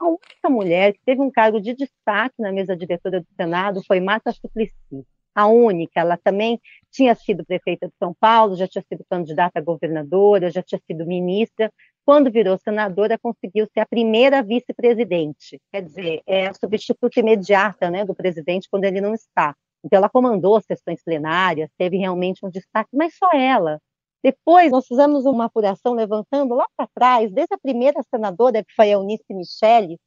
A 0.01 0.07
única 0.07 0.49
mulher 0.49 0.93
que 0.93 0.99
teve 1.05 1.21
um 1.21 1.29
cargo 1.29 1.61
de 1.61 1.75
destaque 1.75 2.33
na 2.39 2.51
mesa 2.51 2.75
diretora 2.75 3.21
do 3.21 3.27
Senado 3.35 3.83
foi 3.85 3.99
Marta 3.99 4.31
Suplicy. 4.31 5.05
A 5.35 5.45
única, 5.45 5.99
ela 5.99 6.17
também 6.17 6.59
tinha 6.91 7.13
sido 7.13 7.45
prefeita 7.45 7.87
de 7.87 7.93
São 7.99 8.11
Paulo, 8.19 8.55
já 8.55 8.67
tinha 8.67 8.83
sido 8.89 9.05
candidata 9.07 9.59
a 9.59 9.61
governadora, 9.61 10.49
já 10.49 10.63
tinha 10.63 10.81
sido 10.87 11.05
ministra. 11.05 11.71
Quando 12.03 12.31
virou 12.31 12.57
senadora, 12.57 13.19
conseguiu 13.19 13.67
ser 13.71 13.81
a 13.81 13.85
primeira 13.85 14.41
vice-presidente, 14.41 15.61
quer 15.71 15.83
dizer, 15.83 16.23
é 16.25 16.47
a 16.47 16.53
substituta 16.55 17.19
imediata 17.19 17.91
né, 17.91 18.03
do 18.03 18.15
presidente 18.15 18.67
quando 18.71 18.85
ele 18.85 18.99
não 18.99 19.13
está. 19.13 19.55
Então, 19.85 19.97
ela 19.97 20.09
comandou 20.09 20.59
sessões 20.61 21.03
plenárias, 21.03 21.69
teve 21.77 21.97
realmente 21.97 22.43
um 22.43 22.49
destaque, 22.49 22.89
mas 22.91 23.15
só 23.15 23.29
ela. 23.35 23.79
Depois, 24.23 24.71
nós 24.71 24.85
fizemos 24.85 25.25
uma 25.25 25.45
apuração 25.45 25.93
levantando 25.93 26.53
lá 26.53 26.67
para 26.77 26.87
trás, 26.93 27.31
desde 27.31 27.55
a 27.55 27.57
primeira 27.57 28.01
senadora, 28.03 28.63
que 28.63 28.73
foi 28.75 28.89
a 28.89 28.93
Eunice 28.93 29.33
Michele, 29.33 29.97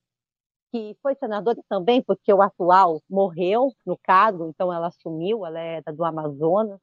que 0.72 0.96
foi 1.02 1.14
senadora 1.16 1.60
também, 1.68 2.02
porque 2.02 2.32
o 2.32 2.42
atual 2.42 3.00
morreu 3.10 3.72
no 3.84 3.98
cargo, 4.02 4.48
então 4.48 4.72
ela 4.72 4.88
assumiu, 4.88 5.44
ela 5.44 5.60
era 5.60 5.92
do 5.92 6.04
Amazonas. 6.04 6.80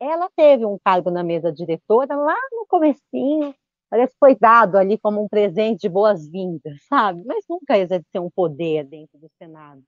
Ela 0.00 0.28
teve 0.36 0.66
um 0.66 0.78
cargo 0.84 1.10
na 1.10 1.22
mesa 1.24 1.52
diretora 1.52 2.16
lá 2.16 2.36
no 2.52 2.66
comecinho, 2.68 3.54
parece 3.90 4.12
que 4.12 4.18
foi 4.18 4.36
dado 4.36 4.76
ali 4.76 4.98
como 4.98 5.22
um 5.22 5.28
presente 5.28 5.82
de 5.82 5.88
boas-vindas, 5.88 6.84
sabe? 6.88 7.22
Mas 7.24 7.44
nunca 7.48 7.78
exerceu 7.78 8.24
um 8.24 8.30
poder 8.30 8.84
dentro 8.84 9.18
do 9.18 9.28
Senado. 9.38 9.82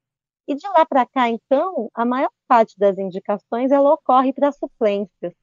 E 0.46 0.54
de 0.54 0.66
lá 0.68 0.84
para 0.86 1.06
cá, 1.06 1.28
então, 1.28 1.88
a 1.94 2.04
maior 2.04 2.30
parte 2.48 2.78
das 2.78 2.98
indicações 2.98 3.72
ela 3.72 3.92
ocorre 3.94 4.32
para 4.32 4.52
suplências 4.52 5.34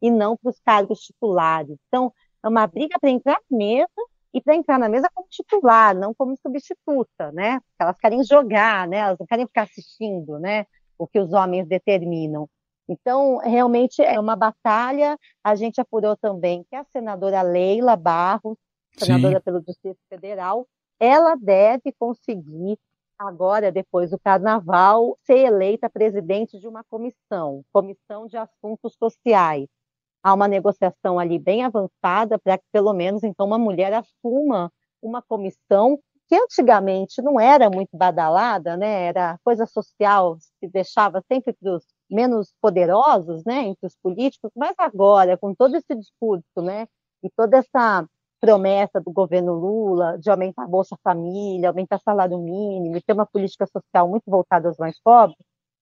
e 0.00 0.10
não 0.10 0.36
para 0.36 0.50
os 0.50 0.60
cargos 0.60 1.00
titulares. 1.00 1.76
Então, 1.88 2.12
é 2.42 2.48
uma 2.48 2.66
briga 2.66 2.98
para 2.98 3.10
entrar 3.10 3.38
na 3.50 3.58
mesa 3.58 3.88
e 4.32 4.40
para 4.40 4.54
entrar 4.54 4.78
na 4.78 4.88
mesa 4.88 5.10
como 5.12 5.28
titular, 5.28 5.94
não 5.94 6.14
como 6.14 6.36
substituta, 6.36 7.32
né? 7.32 7.60
Porque 7.60 7.82
elas 7.82 7.98
querem 7.98 8.24
jogar, 8.24 8.86
né? 8.88 8.98
Elas 8.98 9.18
não 9.18 9.26
querem 9.26 9.46
ficar 9.46 9.62
assistindo, 9.62 10.38
né? 10.38 10.66
O 10.96 11.06
que 11.06 11.18
os 11.18 11.32
homens 11.32 11.66
determinam. 11.66 12.48
Então, 12.88 13.38
realmente 13.38 14.02
é 14.02 14.18
uma 14.18 14.36
batalha. 14.36 15.18
A 15.44 15.54
gente 15.54 15.80
apurou 15.80 16.16
também 16.16 16.64
que 16.68 16.76
a 16.76 16.84
senadora 16.84 17.42
Leila 17.42 17.96
Barros, 17.96 18.56
senadora 18.96 19.38
Sim. 19.38 19.44
pelo 19.44 19.62
Distrito 19.62 19.98
Federal, 20.08 20.66
ela 20.98 21.34
deve 21.34 21.92
conseguir 21.98 22.78
agora, 23.18 23.70
depois 23.70 24.10
do 24.10 24.18
carnaval, 24.18 25.18
ser 25.24 25.38
eleita 25.38 25.90
presidente 25.90 26.58
de 26.58 26.66
uma 26.66 26.82
comissão, 26.84 27.62
comissão 27.72 28.26
de 28.26 28.36
assuntos 28.36 28.94
sociais 28.94 29.68
há 30.22 30.34
uma 30.34 30.48
negociação 30.48 31.18
ali 31.18 31.38
bem 31.38 31.64
avançada 31.64 32.38
para 32.38 32.58
que, 32.58 32.64
pelo 32.72 32.92
menos, 32.92 33.22
então, 33.24 33.46
uma 33.46 33.58
mulher 33.58 33.92
assuma 33.94 34.70
uma 35.02 35.22
comissão 35.22 35.98
que 36.28 36.36
antigamente 36.36 37.20
não 37.22 37.40
era 37.40 37.68
muito 37.68 37.96
badalada, 37.96 38.76
né? 38.76 39.06
Era 39.06 39.38
coisa 39.44 39.66
social, 39.66 40.36
se 40.38 40.68
deixava 40.72 41.22
sempre 41.30 41.52
para 41.54 41.74
os 41.74 41.84
menos 42.08 42.54
poderosos, 42.60 43.42
né? 43.44 43.62
Entre 43.66 43.86
os 43.86 43.96
políticos, 44.02 44.50
mas 44.56 44.74
agora, 44.78 45.36
com 45.36 45.54
todo 45.54 45.74
esse 45.76 45.94
discurso, 45.94 46.62
né? 46.62 46.86
E 47.22 47.30
toda 47.30 47.58
essa 47.58 48.06
promessa 48.40 49.00
do 49.00 49.12
governo 49.12 49.52
Lula 49.54 50.16
de 50.18 50.30
aumentar 50.30 50.64
a 50.64 50.68
Bolsa 50.68 50.96
Família, 51.02 51.68
aumentar 51.68 51.98
salário 52.00 52.38
mínimo 52.38 52.96
e 52.96 53.02
ter 53.02 53.12
uma 53.12 53.26
política 53.26 53.66
social 53.66 54.08
muito 54.08 54.24
voltada 54.30 54.68
aos 54.68 54.78
mais 54.78 54.98
pobres, 55.02 55.36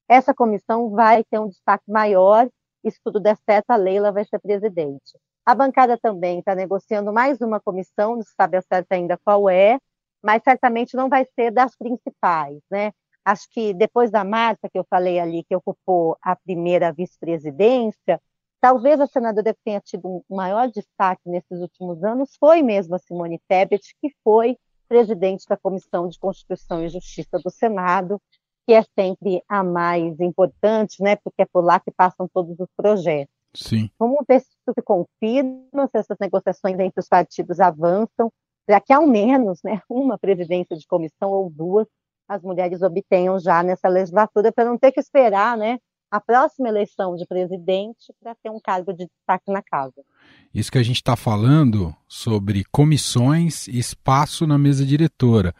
essa 0.08 0.34
comissão 0.34 0.90
vai 0.90 1.22
ter 1.24 1.38
um 1.38 1.48
destaque 1.48 1.84
maior 1.90 2.48
se 2.90 2.98
tudo 3.02 3.20
der 3.20 3.36
certo, 3.44 3.70
a 3.70 3.76
Leila 3.76 4.12
vai 4.12 4.24
ser 4.24 4.38
presidente. 4.38 5.18
A 5.44 5.54
bancada 5.54 5.98
também 5.98 6.40
está 6.40 6.54
negociando 6.54 7.12
mais 7.12 7.40
uma 7.40 7.58
comissão, 7.60 8.16
não 8.16 8.22
se 8.22 8.34
sabe 8.34 8.56
a 8.56 8.62
certo 8.62 8.92
ainda 8.92 9.18
qual 9.24 9.48
é, 9.48 9.78
mas 10.22 10.42
certamente 10.42 10.96
não 10.96 11.08
vai 11.08 11.26
ser 11.34 11.50
das 11.50 11.76
principais, 11.76 12.60
né? 12.70 12.92
Acho 13.24 13.48
que 13.50 13.74
depois 13.74 14.10
da 14.10 14.24
Marta, 14.24 14.68
que 14.70 14.78
eu 14.78 14.86
falei 14.88 15.18
ali, 15.18 15.44
que 15.44 15.54
ocupou 15.54 16.16
a 16.22 16.34
primeira 16.36 16.92
vice-presidência, 16.92 18.20
talvez 18.60 19.00
a 19.00 19.06
senadora 19.06 19.54
que 19.54 19.60
tenha 19.64 19.80
tido 19.80 20.08
um 20.08 20.36
maior 20.36 20.68
destaque 20.68 21.22
nesses 21.26 21.60
últimos 21.60 22.02
anos 22.02 22.36
foi 22.38 22.62
mesmo 22.62 22.94
a 22.94 22.98
Simone 22.98 23.40
Tebet, 23.48 23.94
que 24.00 24.10
foi 24.24 24.56
presidente 24.88 25.44
da 25.46 25.56
Comissão 25.56 26.08
de 26.08 26.18
Constituição 26.18 26.82
e 26.82 26.88
Justiça 26.88 27.38
do 27.38 27.50
Senado, 27.50 28.20
que 28.68 28.74
é 28.74 28.82
sempre 28.82 29.42
a 29.48 29.64
mais 29.64 30.20
importante, 30.20 31.02
né? 31.02 31.16
Porque 31.16 31.40
é 31.40 31.46
por 31.46 31.64
lá 31.64 31.80
que 31.80 31.90
passam 31.90 32.28
todos 32.28 32.60
os 32.60 32.68
projetos. 32.76 33.32
Sim. 33.54 33.88
Vamos 33.98 34.18
ver 34.28 34.40
se 34.40 34.48
isso 34.48 34.74
se 34.74 34.82
confirma, 34.82 35.86
se 35.86 35.96
essas 35.96 36.18
negociações 36.20 36.78
entre 36.78 37.00
os 37.00 37.08
partidos 37.08 37.60
avançam, 37.60 38.30
para 38.66 38.78
que 38.78 38.92
ao 38.92 39.06
menos 39.06 39.60
né, 39.64 39.80
uma 39.88 40.18
presidência 40.18 40.76
de 40.76 40.86
comissão 40.86 41.30
ou 41.30 41.48
duas 41.48 41.86
as 42.28 42.42
mulheres 42.42 42.82
obtenham 42.82 43.40
já 43.40 43.62
nessa 43.62 43.88
legislatura, 43.88 44.52
para 44.52 44.66
não 44.66 44.76
ter 44.76 44.92
que 44.92 45.00
esperar 45.00 45.56
né, 45.56 45.78
a 46.10 46.20
próxima 46.20 46.68
eleição 46.68 47.16
de 47.16 47.24
presidente 47.26 48.12
para 48.20 48.34
ter 48.34 48.50
um 48.50 48.60
cargo 48.62 48.92
de 48.92 49.06
destaque 49.06 49.50
na 49.50 49.62
casa. 49.62 50.04
Isso 50.52 50.70
que 50.70 50.76
a 50.76 50.82
gente 50.82 50.96
está 50.96 51.16
falando 51.16 51.96
sobre 52.06 52.64
comissões 52.70 53.66
e 53.66 53.78
espaço 53.78 54.46
na 54.46 54.58
mesa 54.58 54.84
diretora. 54.84 55.54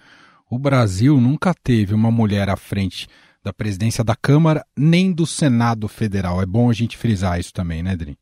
O 0.50 0.58
Brasil 0.58 1.20
nunca 1.20 1.52
teve 1.52 1.94
uma 1.94 2.10
mulher 2.10 2.48
à 2.48 2.56
frente 2.56 3.06
da 3.42 3.52
presidência 3.52 4.02
da 4.02 4.16
Câmara 4.16 4.64
nem 4.76 5.12
do 5.12 5.26
Senado 5.26 5.86
Federal. 5.88 6.40
É 6.40 6.46
bom 6.46 6.70
a 6.70 6.72
gente 6.72 6.96
frisar 6.96 7.38
isso 7.38 7.52
também, 7.52 7.82
né, 7.82 7.94
Dri? 7.94 8.18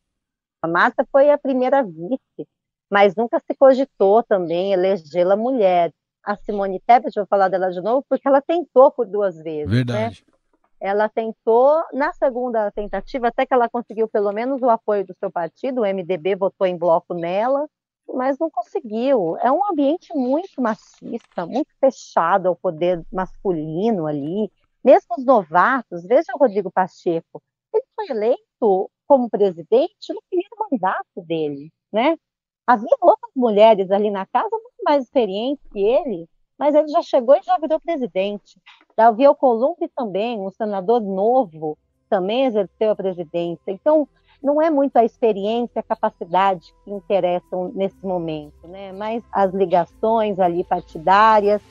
A 0.61 0.67
Marta 0.67 1.07
foi 1.09 1.31
a 1.31 1.37
primeira 1.37 1.81
vice, 1.81 2.45
mas 2.91 3.15
nunca 3.15 3.39
se 3.39 3.55
cogitou 3.57 4.23
também 4.23 4.73
elegê-la 4.73 5.37
mulher. 5.37 5.93
A 6.21 6.35
Simone 6.35 6.81
Tebet, 6.85 7.13
vou 7.15 7.25
falar 7.25 7.47
dela 7.47 7.69
de 7.69 7.79
novo, 7.79 8.05
porque 8.09 8.27
ela 8.27 8.41
tentou 8.41 8.91
por 8.91 9.05
duas 9.05 9.37
vezes. 9.37 9.69
Né? 9.69 9.75
Verdade. 9.75 10.25
Né? 10.27 10.33
Ela 10.81 11.07
tentou, 11.07 11.81
na 11.93 12.11
segunda 12.11 12.69
tentativa, 12.71 13.29
até 13.29 13.45
que 13.45 13.53
ela 13.53 13.69
conseguiu 13.69 14.07
pelo 14.09 14.33
menos 14.33 14.61
o 14.61 14.69
apoio 14.69 15.05
do 15.05 15.15
seu 15.17 15.31
partido, 15.31 15.81
o 15.81 15.85
MDB 15.85 16.35
votou 16.35 16.67
em 16.67 16.77
bloco 16.77 17.13
nela, 17.13 17.67
mas 18.13 18.37
não 18.39 18.49
conseguiu. 18.49 19.37
É 19.37 19.51
um 19.51 19.65
ambiente 19.69 20.15
muito 20.15 20.61
machista, 20.61 21.45
muito 21.45 21.69
fechado 21.79 22.47
ao 22.47 22.55
poder 22.55 23.03
masculino 23.11 24.07
ali. 24.07 24.51
Mesmo 24.83 25.15
os 25.17 25.25
novatos, 25.25 26.05
veja 26.05 26.31
o 26.35 26.37
Rodrigo 26.37 26.71
Pacheco, 26.71 27.41
ele 27.73 27.83
foi 27.95 28.09
eleito 28.09 28.89
como 29.07 29.29
presidente 29.29 30.13
no 30.13 30.21
primeiro 30.29 30.55
mandato 30.71 31.21
dele, 31.25 31.71
né? 31.91 32.17
Havia 32.65 32.97
outras 33.01 33.31
mulheres 33.35 33.91
ali 33.91 34.11
na 34.11 34.25
casa 34.25 34.49
muito 34.51 34.83
mais 34.83 35.05
experientes 35.05 35.65
que 35.71 35.79
ele, 35.79 36.27
mas 36.57 36.75
ele 36.75 36.87
já 36.89 37.01
chegou 37.01 37.35
e 37.35 37.43
já 37.43 37.57
virou 37.57 37.79
presidente. 37.79 38.59
Davi 38.95 39.25
Alcolumbre 39.25 39.87
também, 39.95 40.39
um 40.39 40.51
senador 40.51 40.99
novo, 41.01 41.77
também 42.09 42.45
exerceu 42.45 42.91
a 42.91 42.95
presidência. 42.95 43.71
Então, 43.71 44.07
não 44.41 44.61
é 44.61 44.69
muito 44.69 44.97
a 44.97 45.03
experiência, 45.03 45.79
a 45.79 45.83
capacidade 45.83 46.73
que 46.83 46.91
interessam 46.91 47.71
nesse 47.73 48.05
momento, 48.05 48.67
né? 48.67 48.91
Mas 48.91 49.23
as 49.31 49.53
ligações 49.53 50.39
ali 50.39 50.63
partidárias 50.63 51.61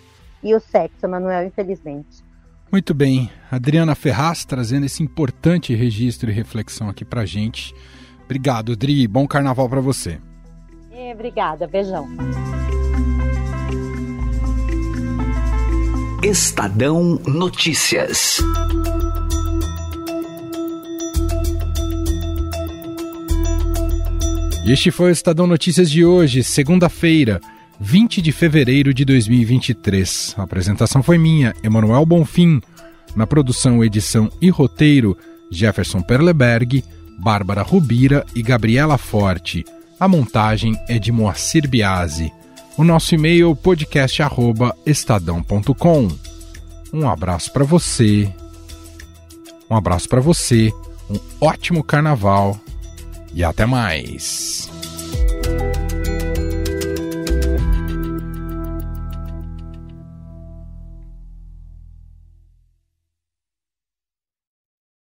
e 0.42 0.54
o 0.54 0.60
sexo, 0.60 1.08
Manuel, 1.08 1.46
infelizmente. 1.46 2.24
Muito 2.70 2.92
bem, 2.92 3.30
Adriana 3.50 3.94
Ferraz 3.94 4.44
trazendo 4.44 4.86
esse 4.86 5.02
importante 5.02 5.74
registro 5.74 6.30
e 6.30 6.34
reflexão 6.34 6.88
aqui 6.88 7.04
para 7.04 7.24
gente. 7.24 7.74
Obrigado, 8.24 8.76
Dri. 8.76 9.06
Bom 9.06 9.26
carnaval 9.26 9.68
para 9.68 9.80
você. 9.80 10.20
obrigada. 11.12 11.66
Beijão. 11.66 12.08
Estadão 16.22 17.20
Notícias. 17.24 18.42
Este 24.66 24.90
foi 24.90 25.10
o 25.10 25.12
Estadão 25.12 25.46
Notícias 25.46 25.88
de 25.88 26.04
hoje, 26.04 26.42
segunda-feira, 26.42 27.40
20 27.78 28.20
de 28.20 28.32
fevereiro 28.32 28.92
de 28.92 29.04
2023. 29.04 30.34
A 30.36 30.42
apresentação 30.42 31.04
foi 31.04 31.18
minha, 31.18 31.54
Emanuel 31.62 32.04
Bonfim. 32.04 32.60
Na 33.14 33.28
produção, 33.28 33.84
edição 33.84 34.28
e 34.42 34.50
roteiro, 34.50 35.16
Jefferson 35.52 36.02
Perleberg, 36.02 36.82
Bárbara 37.16 37.62
Rubira 37.62 38.26
e 38.34 38.42
Gabriela 38.42 38.98
Forte. 38.98 39.64
A 40.00 40.08
montagem 40.08 40.76
é 40.88 40.98
de 40.98 41.12
Moacir 41.12 41.68
Biasi. 41.68 42.32
O 42.76 42.82
nosso 42.82 43.14
e-mail 43.14 43.54
podcast@estadão.com. 43.54 46.08
Um 46.92 47.08
abraço 47.08 47.52
para 47.52 47.62
você. 47.62 48.28
Um 49.70 49.76
abraço 49.76 50.08
para 50.08 50.20
você. 50.20 50.72
Um 51.08 51.20
ótimo 51.40 51.84
carnaval 51.84 52.60
e 53.36 53.44
até 53.44 53.66
mais. 53.66 54.70